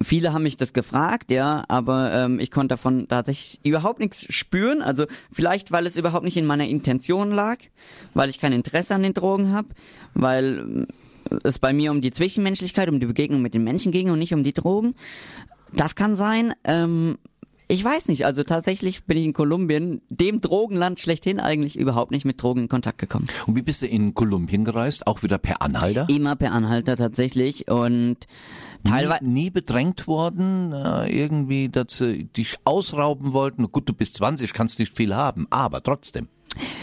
Viele 0.00 0.32
haben 0.32 0.42
mich 0.42 0.56
das 0.56 0.72
gefragt, 0.72 1.30
ja, 1.30 1.64
aber 1.68 2.12
ähm, 2.12 2.40
ich 2.40 2.50
konnte 2.50 2.74
davon 2.74 3.08
tatsächlich 3.08 3.60
überhaupt 3.64 4.00
nichts 4.00 4.32
spüren. 4.32 4.82
Also 4.82 5.06
vielleicht, 5.32 5.72
weil 5.72 5.86
es 5.86 5.96
überhaupt 5.96 6.24
nicht 6.24 6.36
in 6.36 6.46
meiner 6.46 6.66
Intention 6.66 7.30
lag, 7.30 7.58
weil 8.14 8.30
ich 8.30 8.38
kein 8.38 8.52
Interesse 8.52 8.94
an 8.94 9.02
den 9.02 9.14
Drogen 9.14 9.52
habe, 9.52 9.68
weil 10.14 10.58
ähm, 10.58 10.86
es 11.42 11.58
bei 11.58 11.72
mir 11.72 11.90
um 11.90 12.00
die 12.00 12.12
Zwischenmenschlichkeit, 12.12 12.88
um 12.88 13.00
die 13.00 13.06
Begegnung 13.06 13.42
mit 13.42 13.54
den 13.54 13.64
Menschen 13.64 13.92
ging 13.92 14.10
und 14.10 14.18
nicht 14.18 14.34
um 14.34 14.44
die 14.44 14.52
Drogen. 14.52 14.94
Das 15.72 15.94
kann 15.94 16.16
sein. 16.16 16.52
Ähm, 16.64 17.18
ich 17.68 17.82
weiß 17.84 18.08
nicht, 18.08 18.24
also 18.26 18.44
tatsächlich 18.44 19.04
bin 19.04 19.16
ich 19.18 19.24
in 19.24 19.32
Kolumbien, 19.32 20.00
dem 20.08 20.40
Drogenland 20.40 21.00
schlechthin, 21.00 21.40
eigentlich 21.40 21.76
überhaupt 21.78 22.12
nicht 22.12 22.24
mit 22.24 22.40
Drogen 22.40 22.62
in 22.62 22.68
Kontakt 22.68 22.98
gekommen. 22.98 23.26
Und 23.46 23.56
wie 23.56 23.62
bist 23.62 23.82
du 23.82 23.86
in 23.86 24.14
Kolumbien 24.14 24.64
gereist? 24.64 25.06
Auch 25.06 25.22
wieder 25.22 25.38
per 25.38 25.62
Anhalter? 25.62 26.06
Immer 26.08 26.36
per 26.36 26.52
Anhalter 26.52 26.96
tatsächlich 26.96 27.68
und 27.68 28.18
teilweise... 28.84 29.24
Nie, 29.24 29.44
nie 29.44 29.50
bedrängt 29.50 30.06
worden, 30.06 30.72
äh, 30.72 31.08
irgendwie, 31.10 31.68
dass 31.68 31.98
sie 31.98 32.24
dich 32.24 32.56
ausrauben 32.64 33.32
wollten. 33.32 33.70
Gut, 33.72 33.88
du 33.88 33.92
bist 33.92 34.14
20, 34.14 34.52
kannst 34.52 34.78
nicht 34.78 34.94
viel 34.94 35.14
haben, 35.14 35.46
aber 35.50 35.82
trotzdem. 35.82 36.28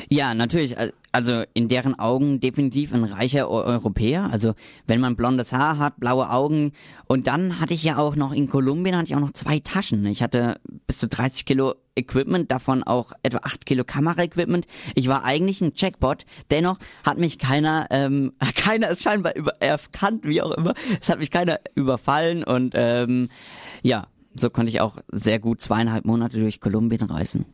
Ja, 0.10 0.34
natürlich. 0.34 0.78
al- 0.78 0.94
Also 1.14 1.44
in 1.54 1.68
deren 1.68 1.98
Augen 2.00 2.40
definitiv 2.40 2.92
ein 2.92 3.04
reicher 3.04 3.50
Eu- 3.50 3.64
Europäer. 3.64 4.30
Also 4.32 4.56
wenn 4.88 5.00
man 5.00 5.16
blondes 5.16 5.52
Haar 5.52 5.78
hat, 5.78 6.00
blaue 6.00 6.30
Augen. 6.32 6.72
Und 7.08 7.28
dann 7.28 7.60
hatte 7.60 7.76
ich 7.76 7.84
ja 7.84 7.98
auch 7.98 8.16
noch 8.16 8.32
in 8.34 8.50
Kolumbien 8.50 8.96
hatte 8.98 9.06
ich 9.06 9.16
auch 9.16 9.20
noch 9.20 9.32
zwei 9.34 9.60
Taschen. 9.60 10.06
Ich 10.08 10.24
hatte 10.24 10.60
bis 10.88 10.98
zu 10.98 11.08
30 11.08 11.46
Kilo 11.46 11.76
Equipment, 11.96 12.50
davon 12.52 12.82
auch 12.82 13.12
etwa 13.22 13.42
8 13.44 13.68
Kilo 13.68 13.84
Kameraequipment. 13.84 14.66
Ich 14.96 15.08
war 15.08 15.24
eigentlich 15.24 15.62
ein 15.62 15.74
Jackpot. 15.76 16.26
Dennoch 16.50 16.80
hat 17.06 17.20
mich 17.20 17.38
keiner, 17.38 17.86
ähm, 17.92 18.34
keiner 18.56 18.90
ist 18.90 19.04
scheinbar 19.04 19.36
über, 19.36 19.52
erkannt, 19.62 20.22
wie 20.24 20.42
auch 20.42 20.52
immer. 20.52 20.74
Es 21.00 21.10
hat 21.10 21.20
mich 21.20 21.30
keiner 21.30 21.60
überfallen 21.76 22.44
und 22.44 22.74
ähm, 22.76 23.30
ja, 23.84 24.08
so 24.36 24.50
konnte 24.50 24.70
ich 24.70 24.82
auch 24.82 24.98
sehr 25.12 25.40
gut 25.40 25.62
zweieinhalb 25.62 26.06
Monate 26.06 26.40
durch 26.40 26.60
Kolumbien 26.60 27.04
reisen. 27.04 27.46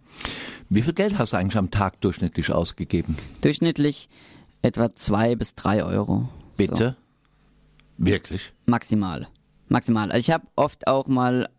Wie 0.70 0.82
viel 0.82 0.94
Geld 0.94 1.18
hast 1.18 1.34
du 1.34 1.38
eigentlich 1.38 1.58
am 1.58 1.72
Tag 1.72 2.00
durchschnittlich 2.02 2.52
ausgegeben? 2.52 3.18
Durchschnittlich 3.42 4.10
etwa 4.62 4.96
zwei 4.96 5.36
bis 5.36 5.56
drei 5.56 5.84
Euro. 5.84 6.30
Bitte? 6.58 6.96
Wirklich? 7.98 8.42
So, 8.66 8.72
maximal. 8.72 9.28
Maximal. 9.68 10.12
Also 10.12 10.20
ich 10.20 10.32
habe 10.32 10.48
oft 10.56 10.88
auch 10.88 11.08
mal 11.08 11.50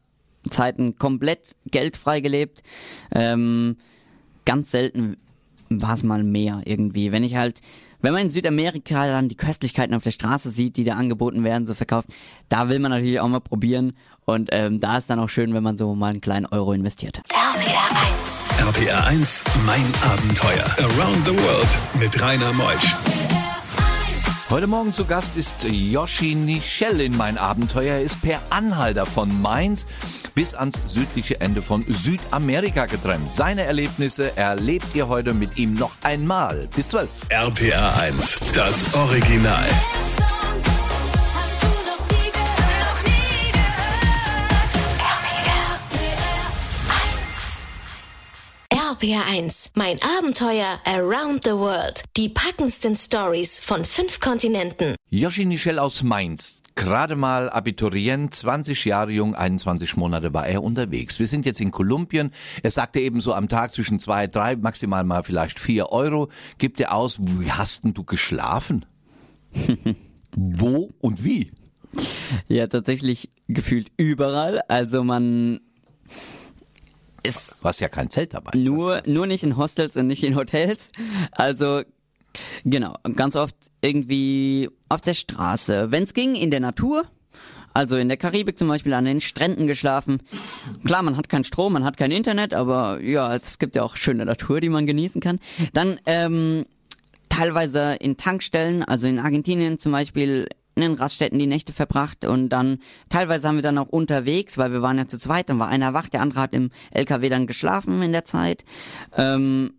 Zeiten 0.49 0.97
komplett 0.97 1.55
geldfrei 1.71 2.21
gelebt. 2.21 2.63
Ähm, 3.15 3.77
ganz 4.45 4.71
selten 4.71 5.17
war 5.69 5.95
es 5.95 6.03
mal 6.03 6.23
mehr 6.23 6.63
irgendwie. 6.65 7.13
Wenn 7.13 7.25
ich 7.25 7.37
halt 7.37 7.61
wenn 8.03 8.13
man 8.13 8.23
in 8.23 8.31
Südamerika 8.31 9.07
dann 9.07 9.29
die 9.29 9.37
Köstlichkeiten 9.37 9.95
auf 9.95 10.03
der 10.03 10.11
Straße 10.11 10.51
sieht, 10.51 10.77
die 10.77 10.85
da 10.85 10.95
angeboten 10.95 11.45
werden, 11.45 11.67
so 11.67 11.75
verkauft, 11.75 12.09
da 12.49 12.69
will 12.69 12.79
man 12.79 12.91
natürlich 12.91 13.21
auch 13.21 13.29
mal 13.29 13.41
probieren. 13.41 13.93
Und 14.25 14.51
ähm, 14.53 14.81
da 14.81 14.97
ist 14.97 15.11
dann 15.11 15.19
auch 15.19 15.29
schön, 15.29 15.53
wenn 15.55 15.63
man 15.63 15.77
so 15.77 15.95
mal 15.95 16.11
einen 16.11 16.21
kleinen 16.21 16.47
Euro 16.47 16.73
investiert. 16.73 17.21
RPR 17.29 18.69
1. 18.69 18.79
RPR 18.79 19.07
1, 19.07 19.45
mein 19.67 19.85
Abenteuer. 20.03 20.65
Around 20.79 21.27
the 21.27 21.33
World 21.33 21.79
mit 21.99 22.21
Rainer 22.21 22.53
Meusch. 22.53 22.95
Heute 24.51 24.67
Morgen 24.67 24.93
zu 24.93 25.05
Gast 25.05 25.37
ist 25.37 25.65
Yoshi 25.65 26.35
Nichel 26.35 27.01
in 27.01 27.17
mein 27.17 27.39
Abenteuer. 27.39 27.95
Er 27.95 28.03
ist 28.03 28.21
per 28.21 28.41
Anhalter 28.51 29.07
von 29.07 29.41
Mainz 29.41 29.87
bis 30.35 30.55
ans 30.55 30.81
südliche 30.87 31.41
Ende 31.41 31.63
von 31.63 31.85
Südamerika 31.89 32.87
getrennt. 32.87 33.35
Seine 33.35 33.63
Erlebnisse 33.63 34.37
erlebt 34.37 34.87
ihr 34.95 35.09
heute 35.09 35.35
mit 35.35 35.57
ihm 35.57 35.75
noch 35.75 35.93
einmal. 36.03 36.69
Bis 36.75 36.89
12. 36.89 37.09
RPR 37.29 38.01
1, 38.01 38.41
das 38.53 38.95
Original. 38.95 39.69
RPR 48.91 49.25
1. 49.27 49.71
Mein 49.77 49.97
Abenteuer 50.19 50.79
Around 50.85 51.45
the 51.45 51.53
World. 51.53 52.05
Die 52.19 52.29
packendsten 52.29 52.95
Stories 52.97 53.59
von 53.59 53.85
fünf 53.85 54.21
Kontinenten. 54.21 54.95
Yoshi 55.09 55.47
Nichel 55.47 55.79
aus 55.79 56.03
Mainz. 56.03 56.60
Gerade 56.75 57.17
mal 57.17 57.51
Abiturient, 57.51 58.35
20 58.35 58.85
Jahre 58.85 59.11
jung, 59.11 59.35
21 59.35 59.97
Monate 59.97 60.33
war 60.33 60.47
er 60.47 60.63
unterwegs. 60.63 61.19
Wir 61.19 61.27
sind 61.27 61.45
jetzt 61.45 61.61
in 61.61 61.71
Kolumbien. 61.71 62.31
Er 62.63 62.71
sagte 62.71 63.01
eben 63.01 63.21
so 63.21 63.35
am 63.35 63.49
Tag 63.49 63.71
zwischen 63.71 63.99
zwei, 63.99 64.27
drei, 64.27 64.57
maximal 64.57 65.05
mal 65.05 65.23
vielleicht 65.25 65.61
vier 65.61 65.91
Euro. 65.91 66.29
Gibt 66.59 66.81
er 66.81 66.95
aus, 66.95 67.19
wie 67.21 67.51
hast 67.53 67.85
denn 67.85 67.93
du 67.95 68.05
geschlafen? 68.05 68.87
Wo 70.37 70.91
und 71.01 71.25
wie? 71.25 71.51
Ja, 72.49 72.67
tatsächlich 72.69 73.31
gefühlt 73.49 73.91
überall. 73.97 74.61
Also 74.69 75.03
man 75.03 75.61
ist 77.23 77.57
Du 77.61 77.65
hast 77.69 77.81
ja 77.81 77.89
kein 77.89 78.09
Zelt 78.11 78.33
dabei. 78.33 78.57
nur, 78.57 79.03
nur 79.07 79.27
nicht 79.27 79.43
in 79.43 79.57
Hostels 79.57 79.97
und 79.97 80.07
nicht 80.07 80.23
in 80.23 80.37
Hotels. 80.37 80.91
Also 81.33 81.83
genau, 82.65 82.95
ganz 83.15 83.37
oft 83.37 83.55
irgendwie 83.81 84.71
auf 84.89 85.01
der 85.01 85.15
Straße. 85.15 85.91
Wenn 85.91 86.05
es 86.05 86.15
ging, 86.15 86.35
in 86.35 86.51
der 86.51 86.61
Natur. 86.61 87.05
Also 87.73 87.97
in 87.97 88.09
der 88.09 88.17
Karibik 88.17 88.59
zum 88.59 88.67
Beispiel 88.67 88.93
an 88.95 89.05
den 89.05 89.21
Stränden 89.21 89.69
geschlafen. 89.69 90.21
Klar, 90.85 91.05
man 91.05 91.17
hat 91.17 91.29
keinen 91.29 91.45
Strom, 91.45 91.75
man 91.75 91.85
hat 91.85 91.97
kein 91.97 92.11
Internet, 92.11 92.53
aber 92.53 93.01
ja, 93.01 93.37
es 93.37 93.61
gibt 93.61 93.77
ja 93.77 93.85
auch 93.85 93.95
schöne 93.95 94.25
Natur, 94.25 94.61
die 94.61 94.69
man 94.69 94.87
genießen 94.87 95.21
kann. 95.21 95.39
Dann 95.73 96.01
ähm, 96.05 96.65
teilweise 97.29 97.95
in 98.01 98.17
Tankstellen, 98.17 98.83
also 98.83 99.07
in 99.07 99.21
Argentinien 99.21 99.79
zum 99.79 99.93
Beispiel 99.93 100.49
in 100.75 100.83
den 100.83 100.95
Raststätten 100.95 101.39
die 101.39 101.47
Nächte 101.47 101.73
verbracht 101.73 102.25
und 102.25 102.49
dann 102.49 102.79
teilweise 103.09 103.49
haben 103.49 103.57
wir 103.57 103.63
dann 103.63 103.79
auch 103.79 103.89
unterwegs, 103.89 104.57
weil 104.57 104.73
wir 104.73 104.83
waren 104.83 104.99
ja 104.99 105.07
zu 105.07 105.19
zweit, 105.19 105.49
dann 105.49 105.59
war 105.59 105.69
einer 105.69 105.95
wach, 105.95 106.09
der 106.09 106.23
andere 106.23 106.41
hat 106.41 106.55
im 106.55 106.71
LKW 106.91 107.29
dann 107.29 107.47
geschlafen 107.47 108.03
in 108.03 108.13
der 108.13 108.25
Zeit. 108.25 108.65
Ähm, 109.17 109.73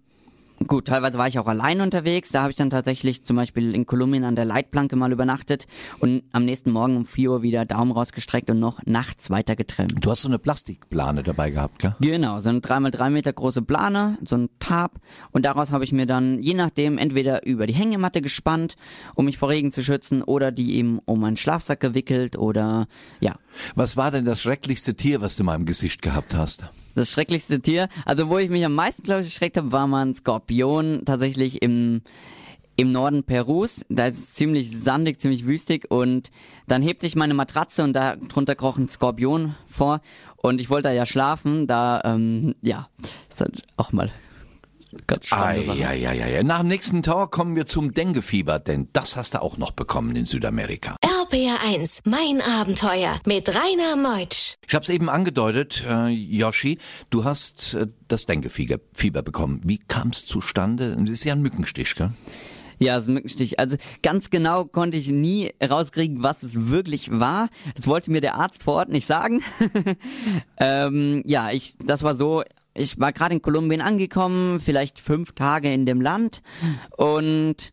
Gut, 0.68 0.88
teilweise 0.88 1.18
war 1.18 1.28
ich 1.28 1.40
auch 1.40 1.48
allein 1.48 1.82
unterwegs. 1.82 2.30
Da 2.30 2.42
habe 2.42 2.52
ich 2.52 2.58
dann 2.58 2.70
tatsächlich 2.70 3.24
zum 3.24 3.36
Beispiel 3.36 3.74
in 3.74 3.86
Kolumbien 3.86 4.24
an 4.24 4.36
der 4.36 4.46
Leitplanke 4.46 4.96
mal 4.96 5.12
übernachtet 5.12 5.68
und 6.00 6.24
am 6.32 6.46
nächsten 6.46 6.72
Morgen 6.72 6.98
um 6.98 7.06
4 7.06 7.32
Uhr 7.32 7.42
wieder 7.42 7.66
Daumen 7.66 7.92
rausgestreckt 7.92 8.50
und 8.50 8.60
noch 8.60 8.80
nachts 8.86 9.30
weiter 9.30 9.56
getrennt. 9.56 9.94
Du 10.00 10.12
hast 10.12 10.22
so 10.22 10.28
eine 10.28 10.40
Plastikplane 10.40 11.24
dabei 11.24 11.52
gehabt, 11.52 11.80
gell? 11.80 11.96
Genau, 12.00 12.40
so 12.40 12.50
eine 12.50 12.60
3x3 12.60 13.10
Meter 13.10 13.34
große 13.34 13.62
Plane, 13.62 14.18
so 14.26 14.38
ein 14.38 14.50
Tarp 14.60 15.00
und 15.32 15.46
daraus 15.46 15.72
habe 15.72 15.84
ich 15.84 15.92
mir 15.92 16.06
dann 16.06 16.40
je 16.40 16.54
nachdem 16.54 16.98
entweder 16.98 17.46
über 17.46 17.68
die 17.68 17.74
Hängematte 17.74 18.22
gespannt, 18.22 18.76
um 19.16 19.26
mich 19.26 19.38
vor 19.38 19.50
Regen 19.50 19.72
zu 19.72 19.84
schützen 19.84 20.22
oder 20.22 20.52
die 20.52 20.76
eben 20.76 21.00
um 21.06 21.22
meinen 21.22 21.38
Schlafsack 21.38 21.80
gewickelt 21.80 22.38
oder 22.38 22.88
ja, 23.20 23.36
Was 23.76 23.98
war 23.98 24.12
denn 24.12 24.26
das 24.26 24.42
schrecklichste 24.42 24.96
Tier, 24.96 25.22
was 25.22 25.36
du 25.36 25.44
mal 25.44 25.56
im 25.56 25.66
Gesicht 25.66 26.02
gehabt 26.02 26.36
hast? 26.36 26.70
Das 26.96 27.12
schrecklichste 27.12 27.62
Tier, 27.62 27.90
also 28.06 28.30
wo 28.30 28.38
ich 28.38 28.50
mich 28.50 28.66
am 28.66 28.76
meisten, 28.76 29.04
glaube 29.04 29.22
ich, 29.22 29.28
erschreckt 29.28 29.58
habe, 29.58 29.72
war 29.72 29.88
mal 29.88 30.06
ein 30.06 30.16
Skorpion 30.16 31.04
tatsächlich 31.06 31.62
im, 31.62 32.02
im 32.76 32.92
Norden 32.92 33.24
Perus. 33.24 33.86
Da 33.90 34.08
ist 34.08 34.18
es 34.18 34.34
ziemlich 34.34 34.72
sandig, 34.72 35.20
ziemlich 35.22 35.46
wüstig 35.46 35.90
und 35.90 36.32
dann 36.68 36.82
hebte 36.82 37.08
ich 37.08 37.16
meine 37.16 37.34
Matratze 37.34 37.84
und 37.84 37.94
da 37.94 38.16
drunter 38.16 38.56
kroch 38.56 38.78
ein 38.78 38.90
Skorpion 38.90 39.56
vor 39.70 40.02
und 40.38 40.60
ich 40.60 40.70
wollte 40.70 40.90
da 40.90 40.94
ja 40.94 41.06
schlafen, 41.06 41.68
da, 41.68 42.02
ähm, 42.04 42.56
ja, 42.62 42.90
ist 43.30 43.42
halt 43.42 43.64
auch 43.78 43.92
mal 43.92 44.12
ganz 45.08 45.28
spannende 45.28 45.76
ja, 45.76 45.94
ja, 45.94 46.12
ja, 46.12 46.28
ja. 46.28 46.44
Nach 46.44 46.60
dem 46.60 46.68
nächsten 46.68 47.04
Talk 47.04 47.32
kommen 47.32 47.56
wir 47.56 47.66
zum 47.66 47.94
Denguefieber, 47.94 48.60
denn 48.60 48.90
das 48.94 49.16
hast 49.16 49.36
du 49.36 49.42
auch 49.42 49.58
noch 49.58 49.72
bekommen 49.72 50.16
in 50.16 50.26
Südamerika. 50.26 50.96
RPR 51.32 51.64
1. 51.64 52.02
Mein 52.04 52.42
Abenteuer 52.42 53.18
mit 53.26 53.48
Rainer 53.48 53.96
Meutsch. 53.96 54.56
Ich 54.68 54.76
habe 54.76 54.84
es 54.84 54.90
eben 54.90 55.08
angedeutet, 55.10 55.82
äh, 55.88 56.10
Yoshi, 56.10 56.78
du 57.10 57.24
hast 57.24 57.74
äh, 57.74 57.88
das 58.10 58.26
Denguefieber 58.26 58.80
Fieber 58.94 59.22
bekommen. 59.22 59.62
Wie 59.64 59.78
kam 59.78 60.10
es 60.10 60.26
zustande? 60.26 60.98
Das 61.00 61.10
ist 61.10 61.24
ja 61.24 61.34
ein 61.34 61.42
Mückenstich, 61.42 61.96
gell? 61.96 62.12
Ja, 62.80 63.00
so 63.00 63.10
ein 63.10 63.14
Mückenstich. 63.14 63.60
Also 63.60 63.78
ganz 64.04 64.30
genau 64.30 64.66
konnte 64.66 64.98
ich 64.98 65.08
nie 65.08 65.52
rauskriegen, 65.64 66.22
was 66.22 66.44
es 66.44 66.68
wirklich 66.68 67.10
war. 67.12 67.48
Das 67.76 67.88
wollte 67.88 68.12
mir 68.12 68.20
der 68.20 68.36
Arzt 68.36 68.64
vor 68.64 68.74
Ort 68.74 68.90
nicht 68.90 69.08
sagen. 69.08 69.42
ähm, 70.58 71.24
ja, 71.26 71.52
ich, 71.52 71.76
das 71.86 72.04
war 72.04 72.16
so. 72.16 72.44
Ich 72.74 73.00
war 73.00 73.14
gerade 73.14 73.36
in 73.36 73.42
Kolumbien 73.42 73.82
angekommen, 73.82 74.60
vielleicht 74.60 75.00
fünf 75.00 75.32
Tage 75.32 75.72
in 75.74 75.86
dem 75.86 76.02
Land 76.02 76.42
und 76.98 77.72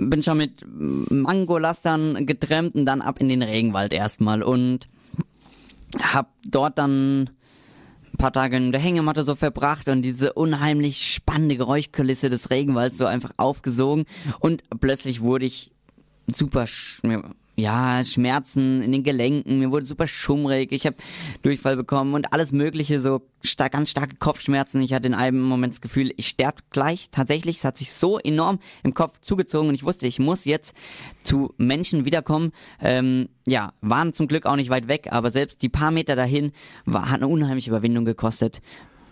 bin 0.00 0.22
schon 0.22 0.38
mit 0.38 0.64
Mangolastern 0.66 2.26
getrennt 2.26 2.74
und 2.74 2.86
dann 2.86 3.02
ab 3.02 3.20
in 3.20 3.28
den 3.28 3.42
Regenwald 3.42 3.92
erstmal 3.92 4.42
und 4.42 4.88
hab 5.98 6.32
dort 6.44 6.78
dann 6.78 7.30
ein 8.12 8.16
paar 8.16 8.32
Tage 8.32 8.56
in 8.56 8.72
der 8.72 8.80
Hängematte 8.80 9.24
so 9.24 9.34
verbracht 9.34 9.88
und 9.88 10.02
diese 10.02 10.32
unheimlich 10.32 11.12
spannende 11.14 11.56
Geräuschkulisse 11.56 12.30
des 12.30 12.50
Regenwalds 12.50 12.98
so 12.98 13.06
einfach 13.06 13.32
aufgesogen. 13.36 14.04
Und 14.40 14.62
plötzlich 14.80 15.20
wurde 15.20 15.46
ich 15.46 15.70
super 16.36 16.66
ja, 17.60 18.02
Schmerzen 18.04 18.82
in 18.82 18.92
den 18.92 19.02
Gelenken, 19.02 19.58
mir 19.58 19.70
wurde 19.70 19.84
super 19.84 20.08
schummrig, 20.08 20.72
ich 20.72 20.86
habe 20.86 20.96
Durchfall 21.42 21.76
bekommen 21.76 22.14
und 22.14 22.32
alles 22.32 22.52
mögliche, 22.52 23.00
so 23.00 23.22
stark, 23.42 23.72
ganz 23.72 23.90
starke 23.90 24.16
Kopfschmerzen. 24.16 24.80
Ich 24.80 24.92
hatte 24.92 25.06
in 25.06 25.14
einem 25.14 25.40
Moment 25.40 25.74
das 25.74 25.80
Gefühl, 25.80 26.12
ich 26.16 26.28
sterbe 26.28 26.62
gleich. 26.70 27.10
Tatsächlich, 27.10 27.58
es 27.58 27.64
hat 27.64 27.78
sich 27.78 27.92
so 27.92 28.18
enorm 28.18 28.58
im 28.82 28.94
Kopf 28.94 29.20
zugezogen 29.20 29.68
und 29.68 29.74
ich 29.74 29.84
wusste, 29.84 30.06
ich 30.06 30.18
muss 30.18 30.44
jetzt 30.44 30.74
zu 31.22 31.54
Menschen 31.58 32.04
wiederkommen. 32.04 32.52
Ähm, 32.80 33.28
ja, 33.46 33.72
waren 33.80 34.12
zum 34.14 34.28
Glück 34.28 34.46
auch 34.46 34.56
nicht 34.56 34.70
weit 34.70 34.88
weg, 34.88 35.08
aber 35.10 35.30
selbst 35.30 35.62
die 35.62 35.68
paar 35.68 35.90
Meter 35.90 36.16
dahin 36.16 36.52
war, 36.86 37.10
hat 37.10 37.16
eine 37.16 37.28
unheimliche 37.28 37.70
Überwindung 37.70 38.04
gekostet. 38.04 38.62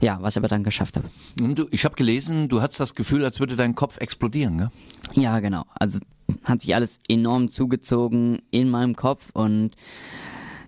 Ja, 0.01 0.19
was 0.21 0.35
ich 0.35 0.39
aber 0.39 0.49
dann 0.49 0.63
geschafft 0.63 0.97
habe. 0.97 1.11
Du, 1.37 1.67
ich 1.73 1.85
habe 1.85 1.97
gelesen, 1.97 2.49
du 2.49 2.63
hattest 2.63 2.79
das 2.79 2.95
Gefühl, 2.95 3.25
als 3.25 3.41
würde 3.41 3.57
dein 3.57 3.75
Kopf 3.75 3.99
explodieren, 3.99 4.59
gell? 4.59 4.71
Ja, 5.15 5.41
genau. 5.41 5.65
Also 5.75 5.99
hat 6.45 6.63
sich 6.63 6.75
alles 6.75 7.01
enorm 7.09 7.51
zugezogen 7.51 8.43
in 8.51 8.69
meinem 8.69 8.97
Kopf 8.97 9.31
und 9.33 9.73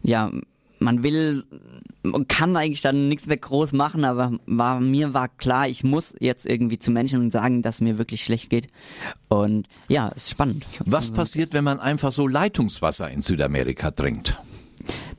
ja, 0.02 0.30
man 0.78 1.02
will 1.02 1.44
man 2.02 2.26
kann 2.28 2.56
eigentlich 2.56 2.80
dann 2.80 3.08
nichts 3.08 3.26
mehr 3.26 3.36
groß 3.36 3.72
machen, 3.72 4.04
aber 4.04 4.32
war, 4.46 4.80
mir 4.80 5.12
war 5.12 5.28
klar, 5.28 5.68
ich 5.68 5.84
muss 5.84 6.14
jetzt 6.18 6.46
irgendwie 6.46 6.78
zu 6.78 6.90
Menschen 6.90 7.20
und 7.20 7.32
sagen, 7.32 7.62
dass 7.62 7.76
es 7.76 7.80
mir 7.82 7.98
wirklich 7.98 8.24
schlecht 8.24 8.50
geht. 8.50 8.68
Und 9.28 9.68
ja, 9.88 10.10
es 10.14 10.24
ist 10.24 10.30
spannend. 10.30 10.66
Was 10.84 11.10
passiert, 11.10 11.52
wenn 11.52 11.64
man 11.64 11.78
einfach 11.78 12.12
so 12.12 12.26
Leitungswasser 12.26 13.10
in 13.10 13.20
Südamerika 13.20 13.90
trinkt? 13.90 14.38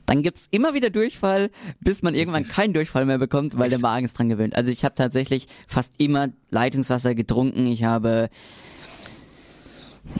Dann 0.06 0.22
gibt's 0.22 0.48
immer 0.50 0.74
wieder 0.74 0.90
Durchfall, 0.90 1.50
bis 1.80 2.02
man 2.02 2.14
irgendwann 2.14 2.44
keinen 2.48 2.74
Durchfall 2.74 3.06
mehr 3.06 3.18
bekommt, 3.18 3.56
weil 3.56 3.70
der 3.70 3.78
Magen 3.78 4.04
ist 4.04 4.18
dran 4.18 4.28
gewöhnt. 4.28 4.56
Also 4.56 4.70
ich 4.70 4.84
habe 4.84 4.94
tatsächlich 4.94 5.46
fast 5.68 5.92
immer 5.98 6.28
Leitungswasser 6.50 7.14
getrunken. 7.14 7.66
Ich 7.66 7.84
habe 7.84 8.28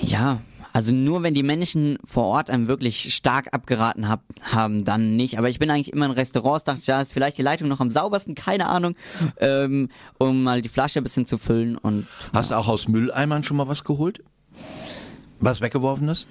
ja, 0.00 0.40
also 0.72 0.92
nur 0.92 1.22
wenn 1.22 1.34
die 1.34 1.42
Menschen 1.42 1.98
vor 2.04 2.24
Ort 2.24 2.48
einem 2.48 2.66
wirklich 2.66 3.14
stark 3.14 3.52
abgeraten 3.52 4.08
hab, 4.08 4.22
haben, 4.40 4.84
dann 4.84 5.16
nicht. 5.16 5.38
Aber 5.38 5.50
ich 5.50 5.58
bin 5.58 5.70
eigentlich 5.70 5.92
immer 5.92 6.06
in 6.06 6.12
Restaurants, 6.12 6.64
dachte 6.64 6.80
ich, 6.80 6.86
ja, 6.86 7.00
ist 7.00 7.12
vielleicht 7.12 7.36
die 7.36 7.42
Leitung 7.42 7.68
noch 7.68 7.80
am 7.80 7.90
saubersten, 7.90 8.34
keine 8.34 8.68
Ahnung, 8.68 8.96
ähm, 9.38 9.90
um 10.18 10.42
mal 10.42 10.62
die 10.62 10.70
Flasche 10.70 11.00
ein 11.00 11.02
bisschen 11.02 11.26
zu 11.26 11.36
füllen 11.36 11.76
und 11.76 12.06
Hast 12.32 12.50
du 12.50 12.54
auch 12.54 12.68
aus 12.68 12.88
Mülleimern 12.88 13.42
schon 13.42 13.58
mal 13.58 13.68
was 13.68 13.84
geholt? 13.84 14.22
Was 15.40 15.60
weggeworfenes? 15.60 16.26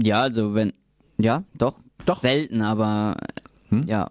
ja, 0.00 0.22
also 0.22 0.54
wenn, 0.54 0.72
ja, 1.18 1.42
doch, 1.54 1.80
Doch. 2.06 2.20
selten, 2.20 2.62
aber 2.62 3.16
ja, 3.86 4.10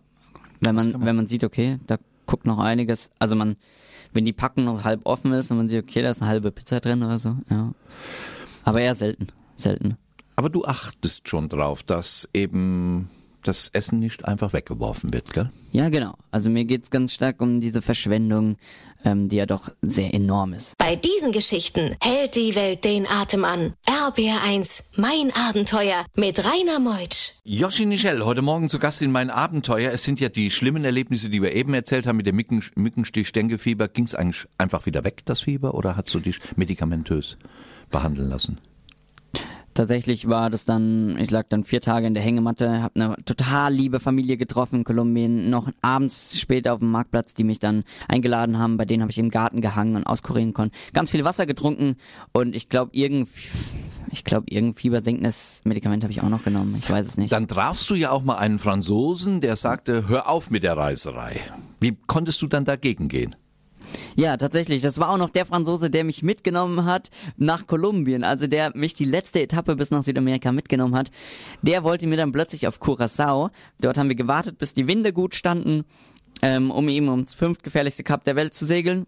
wenn 0.59 0.75
man, 0.75 1.05
wenn 1.05 1.15
man 1.15 1.27
sieht, 1.27 1.45
okay, 1.45 1.79
da 1.87 1.97
guckt 2.27 2.45
noch 2.45 2.59
einiges, 2.59 3.09
also 3.19 3.35
man, 3.35 3.55
wenn 4.13 4.25
die 4.25 4.33
Packung 4.33 4.65
noch 4.65 4.83
halb 4.83 5.01
offen 5.05 5.33
ist 5.33 5.49
und 5.49 5.57
man 5.57 5.69
sieht, 5.69 5.83
okay, 5.83 6.01
da 6.01 6.11
ist 6.11 6.21
eine 6.21 6.29
halbe 6.29 6.51
Pizza 6.51 6.79
drin 6.79 7.03
oder 7.03 7.17
so, 7.17 7.35
ja. 7.49 7.73
Aber 8.63 8.81
eher 8.81 8.95
selten, 8.95 9.27
selten. 9.55 9.97
Aber 10.35 10.49
du 10.49 10.65
achtest 10.65 11.27
schon 11.27 11.49
drauf, 11.49 11.81
dass 11.81 12.29
eben 12.33 13.09
das 13.47 13.69
Essen 13.69 13.99
nicht 13.99 14.25
einfach 14.25 14.53
weggeworfen 14.53 15.13
wird, 15.13 15.33
gell? 15.33 15.51
Ja, 15.71 15.89
genau. 15.89 16.15
Also 16.31 16.49
mir 16.49 16.65
geht's 16.65 16.89
ganz 16.89 17.13
stark 17.13 17.41
um 17.41 17.59
diese 17.59 17.81
Verschwendung, 17.81 18.57
ähm, 19.03 19.29
die 19.29 19.35
ja 19.35 19.45
doch 19.45 19.69
sehr 19.81 20.13
enorm 20.13 20.53
ist. 20.53 20.77
Bei 20.77 20.95
diesen 20.95 21.31
Geschichten 21.31 21.95
hält 22.01 22.35
die 22.35 22.55
Welt 22.55 22.83
den 22.83 23.07
Atem 23.07 23.45
an. 23.45 23.73
RBR1, 23.85 24.83
mein 24.95 25.31
Abenteuer 25.35 26.05
mit 26.15 26.43
Rainer 26.43 26.79
Meutsch. 26.79 27.33
Yoshi 27.43 27.85
Nichel, 27.85 28.23
heute 28.25 28.41
Morgen 28.41 28.69
zu 28.69 28.79
Gast 28.79 29.01
in 29.01 29.11
mein 29.11 29.29
Abenteuer. 29.29 29.91
Es 29.91 30.03
sind 30.03 30.19
ja 30.19 30.29
die 30.29 30.51
schlimmen 30.51 30.83
Erlebnisse, 30.83 31.29
die 31.29 31.41
wir 31.41 31.53
eben 31.53 31.73
erzählt 31.73 32.07
haben 32.07 32.17
mit 32.17 32.27
dem 32.27 32.35
Mücken, 32.35 32.63
Mückenstich, 32.75 33.31
Denguefieber. 33.31 33.87
Ging 33.87 34.05
es 34.05 34.15
eigentlich 34.15 34.47
einfach 34.57 34.85
wieder 34.85 35.03
weg, 35.03 35.23
das 35.25 35.41
Fieber, 35.41 35.73
oder 35.73 35.95
hast 35.95 36.13
du 36.13 36.19
dich 36.19 36.39
medikamentös 36.55 37.37
behandeln 37.89 38.29
lassen? 38.29 38.59
Tatsächlich 39.77 40.27
war 40.27 40.49
das 40.49 40.65
dann, 40.65 41.19
ich 41.19 41.29
lag 41.29 41.45
dann 41.49 41.63
vier 41.63 41.81
Tage 41.81 42.07
in 42.07 42.15
der 42.15 42.23
Hängematte, 42.23 42.81
habe 42.81 42.95
eine 42.95 43.15
total 43.25 43.71
liebe 43.71 43.99
Familie 43.99 44.35
getroffen 44.35 44.77
in 44.77 44.83
Kolumbien, 44.83 45.51
noch 45.51 45.69
abends 45.83 46.39
später 46.39 46.73
auf 46.73 46.79
dem 46.79 46.89
Marktplatz, 46.89 47.35
die 47.35 47.43
mich 47.43 47.59
dann 47.59 47.83
eingeladen 48.07 48.57
haben, 48.57 48.77
bei 48.77 48.85
denen 48.85 49.03
habe 49.03 49.11
ich 49.11 49.19
im 49.19 49.29
Garten 49.29 49.61
gehangen 49.61 49.95
und 49.95 50.05
auskurieren 50.05 50.53
können. 50.53 50.71
Ganz 50.93 51.11
viel 51.11 51.23
Wasser 51.23 51.45
getrunken 51.45 51.97
und 52.31 52.55
ich 52.55 52.69
glaube, 52.69 52.89
irgend, 52.95 53.29
ich 54.09 54.23
glaube, 54.23 54.47
irgendein 54.49 54.73
fiebersenkendes 54.73 55.61
Medikament 55.63 56.01
habe 56.01 56.11
ich 56.11 56.23
auch 56.23 56.29
noch 56.29 56.43
genommen, 56.43 56.73
ich 56.79 56.89
weiß 56.89 57.05
es 57.05 57.17
nicht. 57.17 57.31
Dann 57.31 57.47
trafst 57.47 57.87
du 57.91 57.93
ja 57.93 58.09
auch 58.09 58.23
mal 58.23 58.37
einen 58.37 58.57
Franzosen, 58.57 59.41
der 59.41 59.57
sagte, 59.57 60.07
hör 60.07 60.27
auf 60.27 60.49
mit 60.49 60.63
der 60.63 60.75
Reiserei. 60.75 61.39
Wie 61.79 61.95
konntest 62.07 62.41
du 62.41 62.47
dann 62.47 62.65
dagegen 62.65 63.09
gehen? 63.09 63.35
Ja, 64.15 64.37
tatsächlich. 64.37 64.81
Das 64.81 64.99
war 64.99 65.09
auch 65.09 65.17
noch 65.17 65.29
der 65.29 65.45
Franzose, 65.45 65.89
der 65.89 66.03
mich 66.03 66.23
mitgenommen 66.23 66.85
hat 66.85 67.09
nach 67.37 67.67
Kolumbien. 67.67 68.23
Also 68.23 68.47
der 68.47 68.75
mich 68.75 68.93
die 68.93 69.05
letzte 69.05 69.41
Etappe 69.41 69.75
bis 69.75 69.91
nach 69.91 70.03
Südamerika 70.03 70.51
mitgenommen 70.51 70.95
hat. 70.95 71.11
Der 71.61 71.83
wollte 71.83 72.07
mir 72.07 72.17
dann 72.17 72.31
plötzlich 72.31 72.67
auf 72.67 72.79
Curacao. 72.79 73.49
Dort 73.79 73.97
haben 73.97 74.09
wir 74.09 74.15
gewartet, 74.15 74.57
bis 74.57 74.73
die 74.73 74.87
Winde 74.87 75.13
gut 75.13 75.35
standen, 75.35 75.85
ähm, 76.41 76.71
um 76.71 76.89
ihm 76.89 77.09
ums 77.09 77.33
fünftgefährlichste 77.33 78.03
Kap 78.03 78.23
der 78.23 78.35
Welt 78.35 78.53
zu 78.53 78.65
segeln. 78.65 79.05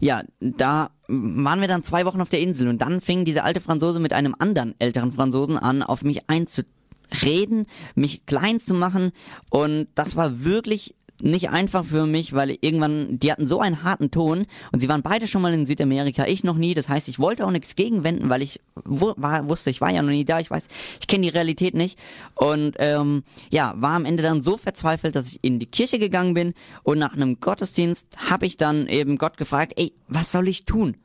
Ja, 0.00 0.22
da 0.40 0.90
waren 1.08 1.60
wir 1.60 1.68
dann 1.68 1.82
zwei 1.82 2.04
Wochen 2.04 2.20
auf 2.20 2.28
der 2.28 2.40
Insel 2.40 2.68
und 2.68 2.82
dann 2.82 3.00
fing 3.00 3.24
dieser 3.24 3.44
alte 3.44 3.60
Franzose 3.60 3.98
mit 3.98 4.12
einem 4.12 4.34
anderen 4.38 4.74
älteren 4.78 5.12
Franzosen 5.12 5.58
an, 5.58 5.82
auf 5.82 6.04
mich 6.04 6.28
einzureden, 6.28 7.66
mich 7.94 8.26
klein 8.26 8.60
zu 8.60 8.74
machen 8.74 9.10
und 9.50 9.88
das 9.94 10.16
war 10.16 10.44
wirklich 10.44 10.94
nicht 11.20 11.50
einfach 11.50 11.84
für 11.84 12.06
mich, 12.06 12.32
weil 12.32 12.56
irgendwann, 12.60 13.18
die 13.18 13.32
hatten 13.32 13.46
so 13.46 13.60
einen 13.60 13.82
harten 13.82 14.10
Ton 14.10 14.46
und 14.72 14.80
sie 14.80 14.88
waren 14.88 15.02
beide 15.02 15.26
schon 15.26 15.42
mal 15.42 15.52
in 15.52 15.66
Südamerika, 15.66 16.26
ich 16.26 16.44
noch 16.44 16.56
nie, 16.56 16.74
das 16.74 16.88
heißt, 16.88 17.08
ich 17.08 17.18
wollte 17.18 17.46
auch 17.46 17.50
nichts 17.50 17.76
gegenwenden, 17.76 18.30
weil 18.30 18.42
ich 18.42 18.60
war, 18.74 19.48
wusste, 19.48 19.70
ich 19.70 19.80
war 19.80 19.90
ja 19.90 20.02
noch 20.02 20.10
nie 20.10 20.24
da, 20.24 20.40
ich 20.40 20.50
weiß, 20.50 20.68
ich 21.00 21.06
kenne 21.06 21.22
die 21.22 21.28
Realität 21.28 21.74
nicht 21.74 21.98
und 22.34 22.76
ähm, 22.78 23.24
ja, 23.50 23.74
war 23.76 23.94
am 23.94 24.04
Ende 24.04 24.22
dann 24.22 24.40
so 24.40 24.56
verzweifelt, 24.56 25.16
dass 25.16 25.28
ich 25.28 25.38
in 25.42 25.58
die 25.58 25.66
Kirche 25.66 25.98
gegangen 25.98 26.34
bin 26.34 26.54
und 26.82 26.98
nach 26.98 27.14
einem 27.14 27.40
Gottesdienst 27.40 28.06
habe 28.30 28.46
ich 28.46 28.56
dann 28.56 28.86
eben 28.86 29.18
Gott 29.18 29.36
gefragt, 29.36 29.74
ey, 29.76 29.92
was 30.08 30.32
soll 30.32 30.48
ich 30.48 30.64
tun? 30.64 30.96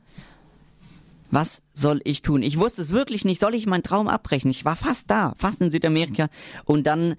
Was 1.34 1.62
soll 1.72 2.00
ich 2.04 2.22
tun? 2.22 2.44
Ich 2.44 2.60
wusste 2.60 2.80
es 2.80 2.92
wirklich 2.92 3.24
nicht. 3.24 3.40
Soll 3.40 3.54
ich 3.54 3.66
meinen 3.66 3.82
Traum 3.82 4.06
abbrechen? 4.06 4.52
Ich 4.52 4.64
war 4.64 4.76
fast 4.76 5.10
da, 5.10 5.34
fast 5.36 5.60
in 5.60 5.72
Südamerika. 5.72 6.28
Und 6.64 6.86
dann, 6.86 7.16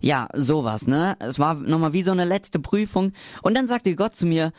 ja, 0.00 0.26
sowas, 0.32 0.86
ne? 0.86 1.16
Es 1.18 1.38
war 1.38 1.52
nochmal 1.52 1.92
wie 1.92 2.02
so 2.02 2.10
eine 2.10 2.24
letzte 2.24 2.60
Prüfung. 2.60 3.12
Und 3.42 3.54
dann 3.54 3.68
sagte 3.68 3.94
Gott 3.94 4.16
zu 4.16 4.24
mir, 4.24 4.54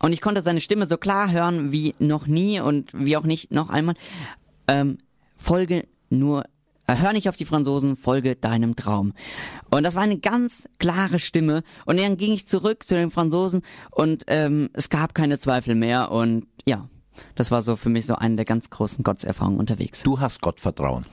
und 0.00 0.14
ich 0.14 0.22
konnte 0.22 0.42
seine 0.42 0.62
Stimme 0.62 0.86
so 0.86 0.96
klar 0.96 1.30
hören 1.30 1.70
wie 1.70 1.94
noch 1.98 2.26
nie 2.26 2.58
und 2.58 2.92
wie 2.94 3.18
auch 3.18 3.24
nicht 3.24 3.50
noch 3.52 3.68
einmal, 3.68 3.94
ähm, 4.68 4.96
folge 5.36 5.86
nur 6.08 6.44
äh, 6.86 6.96
Hör 6.96 7.12
nicht 7.12 7.28
auf 7.28 7.36
die 7.36 7.44
Franzosen, 7.44 7.94
folge 7.94 8.36
deinem 8.36 8.74
Traum. 8.74 9.12
Und 9.70 9.82
das 9.82 9.94
war 9.94 10.02
eine 10.02 10.18
ganz 10.18 10.66
klare 10.78 11.18
Stimme. 11.18 11.62
Und 11.84 12.00
dann 12.00 12.16
ging 12.16 12.32
ich 12.32 12.48
zurück 12.48 12.84
zu 12.84 12.94
den 12.94 13.10
Franzosen 13.10 13.60
und 13.90 14.24
ähm, 14.28 14.70
es 14.72 14.88
gab 14.88 15.14
keine 15.14 15.38
Zweifel 15.38 15.74
mehr. 15.74 16.10
Und 16.10 16.46
ja, 16.64 16.88
das 17.34 17.50
war 17.50 17.62
so 17.62 17.76
für 17.76 17.88
mich 17.88 18.06
so 18.06 18.14
eine 18.16 18.36
der 18.36 18.44
ganz 18.44 18.70
großen 18.70 19.04
Gottserfahrungen 19.04 19.58
unterwegs. 19.58 20.02
Du 20.02 20.20
hast 20.20 20.40
Gottvertrauen. 20.40 21.06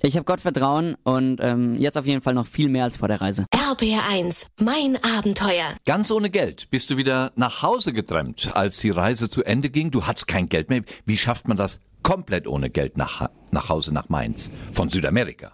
Ich 0.00 0.14
habe 0.14 0.24
Gott 0.24 0.40
vertrauen 0.40 0.94
und 1.02 1.40
ähm, 1.42 1.74
jetzt 1.74 1.98
auf 1.98 2.06
jeden 2.06 2.20
Fall 2.20 2.34
noch 2.34 2.46
viel 2.46 2.68
mehr 2.68 2.84
als 2.84 2.96
vor 2.96 3.08
der 3.08 3.20
Reise. 3.20 3.46
RBR1, 3.52 4.46
mein 4.60 4.96
Abenteuer. 5.02 5.74
Ganz 5.86 6.10
ohne 6.12 6.30
Geld 6.30 6.70
bist 6.70 6.88
du 6.90 6.96
wieder 6.96 7.32
nach 7.34 7.62
Hause 7.62 7.92
getrennt, 7.92 8.50
als 8.54 8.78
die 8.78 8.90
Reise 8.90 9.28
zu 9.28 9.42
Ende 9.42 9.70
ging. 9.70 9.90
Du 9.90 10.06
hattest 10.06 10.28
kein 10.28 10.48
Geld 10.48 10.70
mehr. 10.70 10.82
Wie 11.04 11.16
schafft 11.16 11.48
man 11.48 11.56
das 11.56 11.80
komplett 12.04 12.46
ohne 12.46 12.70
Geld 12.70 12.96
nach, 12.96 13.28
nach 13.50 13.68
Hause 13.70 13.92
nach 13.92 14.08
Mainz 14.08 14.52
von 14.70 14.88
Südamerika? 14.88 15.52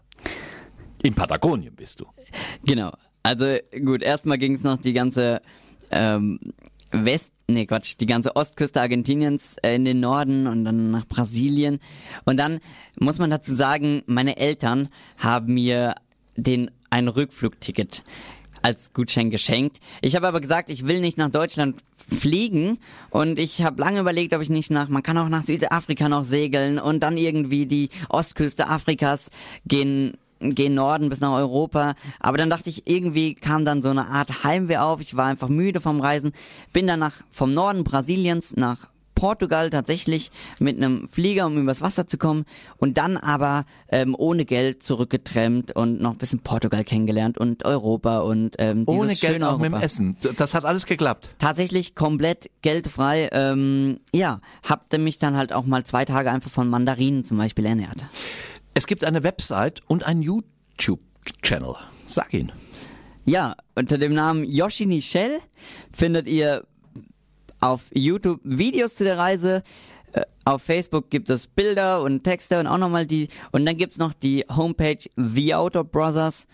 In 1.02 1.14
Patagonien 1.14 1.74
bist 1.74 2.00
du. 2.00 2.06
Genau. 2.66 2.92
Also 3.22 3.56
gut, 3.82 4.02
erstmal 4.02 4.36
ging 4.36 4.56
es 4.56 4.62
noch 4.62 4.76
die 4.76 4.92
ganze 4.92 5.40
ähm, 5.90 6.38
West, 6.94 7.32
nee 7.48 7.66
Quatsch, 7.66 7.96
die 8.00 8.06
ganze 8.06 8.36
Ostküste 8.36 8.80
Argentiniens 8.80 9.56
äh, 9.62 9.74
in 9.74 9.84
den 9.84 10.00
Norden 10.00 10.46
und 10.46 10.64
dann 10.64 10.90
nach 10.90 11.06
Brasilien. 11.06 11.80
Und 12.24 12.38
dann 12.38 12.60
muss 12.98 13.18
man 13.18 13.30
dazu 13.30 13.54
sagen, 13.54 14.02
meine 14.06 14.36
Eltern 14.36 14.88
haben 15.18 15.54
mir 15.54 15.96
den 16.36 16.70
ein 16.90 17.08
Rückflugticket 17.08 18.04
als 18.62 18.94
Gutschein 18.94 19.30
geschenkt. 19.30 19.80
Ich 20.00 20.16
habe 20.16 20.26
aber 20.26 20.40
gesagt, 20.40 20.70
ich 20.70 20.86
will 20.86 21.00
nicht 21.00 21.18
nach 21.18 21.30
Deutschland 21.30 21.76
fliegen 21.96 22.78
und 23.10 23.38
ich 23.38 23.62
habe 23.62 23.80
lange 23.80 24.00
überlegt, 24.00 24.32
ob 24.32 24.40
ich 24.40 24.48
nicht 24.48 24.70
nach, 24.70 24.88
man 24.88 25.02
kann 25.02 25.18
auch 25.18 25.28
nach 25.28 25.42
Südafrika 25.42 26.08
noch 26.08 26.24
segeln 26.24 26.78
und 26.78 27.00
dann 27.00 27.18
irgendwie 27.18 27.66
die 27.66 27.90
Ostküste 28.08 28.68
Afrikas 28.68 29.28
gehen 29.66 30.14
gehen 30.50 30.74
Norden 30.74 31.08
bis 31.08 31.20
nach 31.20 31.32
Europa. 31.32 31.94
Aber 32.20 32.38
dann 32.38 32.50
dachte 32.50 32.70
ich, 32.70 32.88
irgendwie 32.88 33.34
kam 33.34 33.64
dann 33.64 33.82
so 33.82 33.90
eine 33.90 34.06
Art 34.06 34.44
Heimweh 34.44 34.78
auf. 34.78 35.00
Ich 35.00 35.16
war 35.16 35.26
einfach 35.26 35.48
müde 35.48 35.80
vom 35.80 36.00
Reisen. 36.00 36.32
Bin 36.72 36.86
dann 36.86 37.00
nach, 37.00 37.22
vom 37.30 37.54
Norden 37.54 37.84
Brasiliens 37.84 38.56
nach 38.56 38.90
Portugal 39.14 39.70
tatsächlich 39.70 40.30
mit 40.58 40.76
einem 40.76 41.08
Flieger, 41.08 41.46
um 41.46 41.56
übers 41.58 41.80
Wasser 41.80 42.06
zu 42.06 42.18
kommen 42.18 42.44
und 42.76 42.98
dann 42.98 43.16
aber 43.16 43.64
ähm, 43.88 44.14
ohne 44.18 44.44
Geld 44.44 44.82
zurückgetrennt 44.82 45.72
und 45.72 46.00
noch 46.00 46.12
ein 46.12 46.18
bisschen 46.18 46.40
Portugal 46.40 46.84
kennengelernt 46.84 47.38
und 47.38 47.64
Europa 47.64 48.18
und 48.18 48.56
ähm, 48.58 48.86
dieses 48.86 49.00
Ohne 49.00 49.14
Geld 49.14 49.42
auch 49.42 49.52
Europa. 49.52 49.62
mit 49.62 49.72
dem 49.72 49.80
Essen. 49.80 50.16
Das 50.36 50.54
hat 50.54 50.64
alles 50.64 50.86
geklappt. 50.86 51.30
Tatsächlich 51.38 51.94
komplett 51.94 52.50
geldfrei. 52.62 53.28
Ähm, 53.32 54.00
ja, 54.12 54.40
habte 54.62 54.98
mich 54.98 55.18
dann 55.18 55.36
halt 55.36 55.52
auch 55.52 55.64
mal 55.64 55.84
zwei 55.84 56.04
Tage 56.04 56.30
einfach 56.30 56.50
von 56.50 56.68
Mandarinen 56.68 57.24
zum 57.24 57.38
Beispiel 57.38 57.66
ernährt. 57.66 58.04
Es 58.76 58.88
gibt 58.88 59.04
eine 59.04 59.22
Website 59.22 59.82
und 59.86 60.04
einen 60.04 60.22
YouTube-Channel. 60.22 61.76
Sag 62.06 62.34
ihn. 62.34 62.50
Ja, 63.24 63.54
unter 63.76 63.98
dem 63.98 64.14
Namen 64.14 64.44
Yoshi 64.44 64.84
Nichel 64.84 65.38
findet 65.92 66.26
ihr 66.26 66.66
auf 67.60 67.84
YouTube 67.94 68.40
Videos 68.42 68.96
zu 68.96 69.04
der 69.04 69.16
Reise. 69.16 69.62
Äh, 70.12 70.22
Auf 70.44 70.62
Facebook 70.62 71.08
gibt 71.08 71.30
es 71.30 71.46
Bilder 71.46 72.02
und 72.02 72.24
Texte 72.24 72.58
und 72.58 72.66
auch 72.66 72.78
nochmal 72.78 73.06
die. 73.06 73.28
Und 73.52 73.64
dann 73.64 73.76
gibt's 73.76 73.96
noch 73.96 74.12
die 74.12 74.44
Homepage 74.54 74.98
The 75.16 75.54
Outdoor 75.54 75.84
Brothers. 75.84 76.48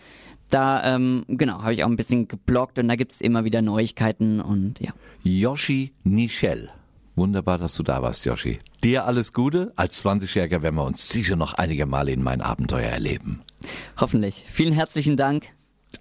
Da, 0.50 0.94
ähm, 0.94 1.24
genau, 1.26 1.62
habe 1.62 1.72
ich 1.72 1.84
auch 1.84 1.88
ein 1.88 1.96
bisschen 1.96 2.28
gebloggt 2.28 2.78
und 2.78 2.88
da 2.88 2.96
gibt's 2.96 3.20
immer 3.22 3.44
wieder 3.44 3.62
Neuigkeiten 3.62 4.40
und 4.40 4.78
ja. 4.78 4.92
Yoshi 5.22 5.92
Nichel. 6.04 6.70
Wunderbar, 7.20 7.58
dass 7.58 7.74
du 7.74 7.82
da 7.82 8.00
warst, 8.00 8.24
Yoshi. 8.24 8.60
Dir 8.82 9.04
alles 9.04 9.34
Gute. 9.34 9.74
Als 9.76 10.02
20-Jähriger 10.02 10.62
werden 10.62 10.76
wir 10.76 10.84
uns 10.84 11.10
sicher 11.10 11.36
noch 11.36 11.52
einige 11.52 11.84
Male 11.84 12.12
in 12.12 12.22
mein 12.22 12.40
Abenteuer 12.40 12.88
erleben. 12.88 13.42
Hoffentlich. 13.98 14.46
Vielen 14.48 14.72
herzlichen 14.72 15.18
Dank. 15.18 15.48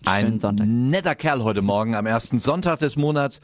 Ein 0.05 0.39
Sonntag. 0.39 0.65
netter 0.65 1.15
Kerl 1.15 1.43
heute 1.43 1.61
Morgen 1.61 1.93
am 1.95 2.05
ersten 2.05 2.39
Sonntag 2.39 2.79
des 2.79 2.95
Monats 2.95 3.41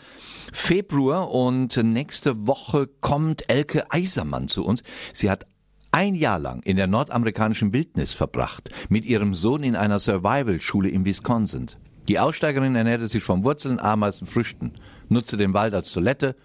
Februar 0.54 1.32
und 1.32 1.76
nächste 1.76 2.48
Woche 2.48 2.88
kommt 3.02 3.50
Elke 3.50 3.92
Eisermann 3.92 4.48
zu 4.48 4.66
uns. 4.66 4.82
Sie 5.12 5.30
hat 5.30 5.46
ein 5.92 6.16
Jahr 6.16 6.40
lang 6.40 6.62
in 6.64 6.78
der 6.78 6.88
nordamerikanischen 6.88 7.74
Wildnis 7.74 8.14
verbracht, 8.14 8.70
mit 8.88 9.04
ihrem 9.04 9.34
Sohn 9.34 9.64
in 9.64 9.76
einer 9.76 10.00
Survival-Schule 10.00 10.88
in 10.88 11.04
Wisconsin. 11.04 11.68
Die 12.08 12.20
Aussteigerin 12.20 12.78
ernährte 12.78 13.08
sich 13.08 13.22
von 13.22 13.44
Wurzeln, 13.44 13.82
Ameisen, 13.82 14.28
Früchten, 14.28 14.72
nutzte 15.10 15.36
den 15.36 15.54
Wald 15.54 15.74
als 15.74 15.92
Toilette 15.92 16.38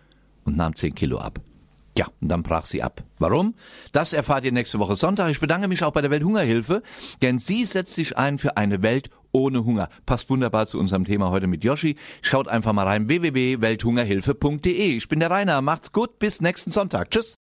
und 0.51 0.57
nahm 0.57 0.75
10 0.75 0.95
Kilo 0.95 1.19
ab. 1.19 1.41
Ja, 1.97 2.07
und 2.21 2.29
dann 2.29 2.43
brach 2.43 2.67
sie 2.67 2.83
ab. 2.83 3.03
Warum? 3.19 3.55
Das 3.93 4.13
erfahrt 4.13 4.45
ihr 4.45 4.53
nächste 4.53 4.79
Woche 4.79 4.97
Sonntag. 4.97 5.31
Ich 5.31 5.41
bedanke 5.41 5.69
mich 5.69 5.83
auch 5.83 5.93
bei 5.93 6.01
der 6.01 6.11
Welthungerhilfe, 6.11 6.83
denn 7.21 7.39
sie 7.39 7.65
setzt 7.65 7.95
sich 7.95 8.17
ein 8.17 8.39
für 8.39 8.57
eine 8.57 8.83
Welt 8.83 9.11
ohne 9.33 9.65
Hunger. 9.65 9.89
Passt 10.07 10.31
wunderbar 10.31 10.67
zu 10.67 10.79
unserem 10.79 11.05
Thema 11.05 11.31
heute 11.31 11.47
mit 11.47 11.65
Yoshi. 11.65 11.97
Schaut 12.23 12.49
einfach 12.49 12.73
mal 12.73 12.87
rein 12.87 13.09
www.welthungerhilfe.de. 13.09 14.97
Ich 14.97 15.09
bin 15.09 15.21
der 15.21 15.31
Rainer. 15.31 15.61
Macht's 15.63 15.93
gut. 15.93 16.19
Bis 16.19 16.41
nächsten 16.41 16.71
Sonntag. 16.71 17.11
Tschüss. 17.11 17.39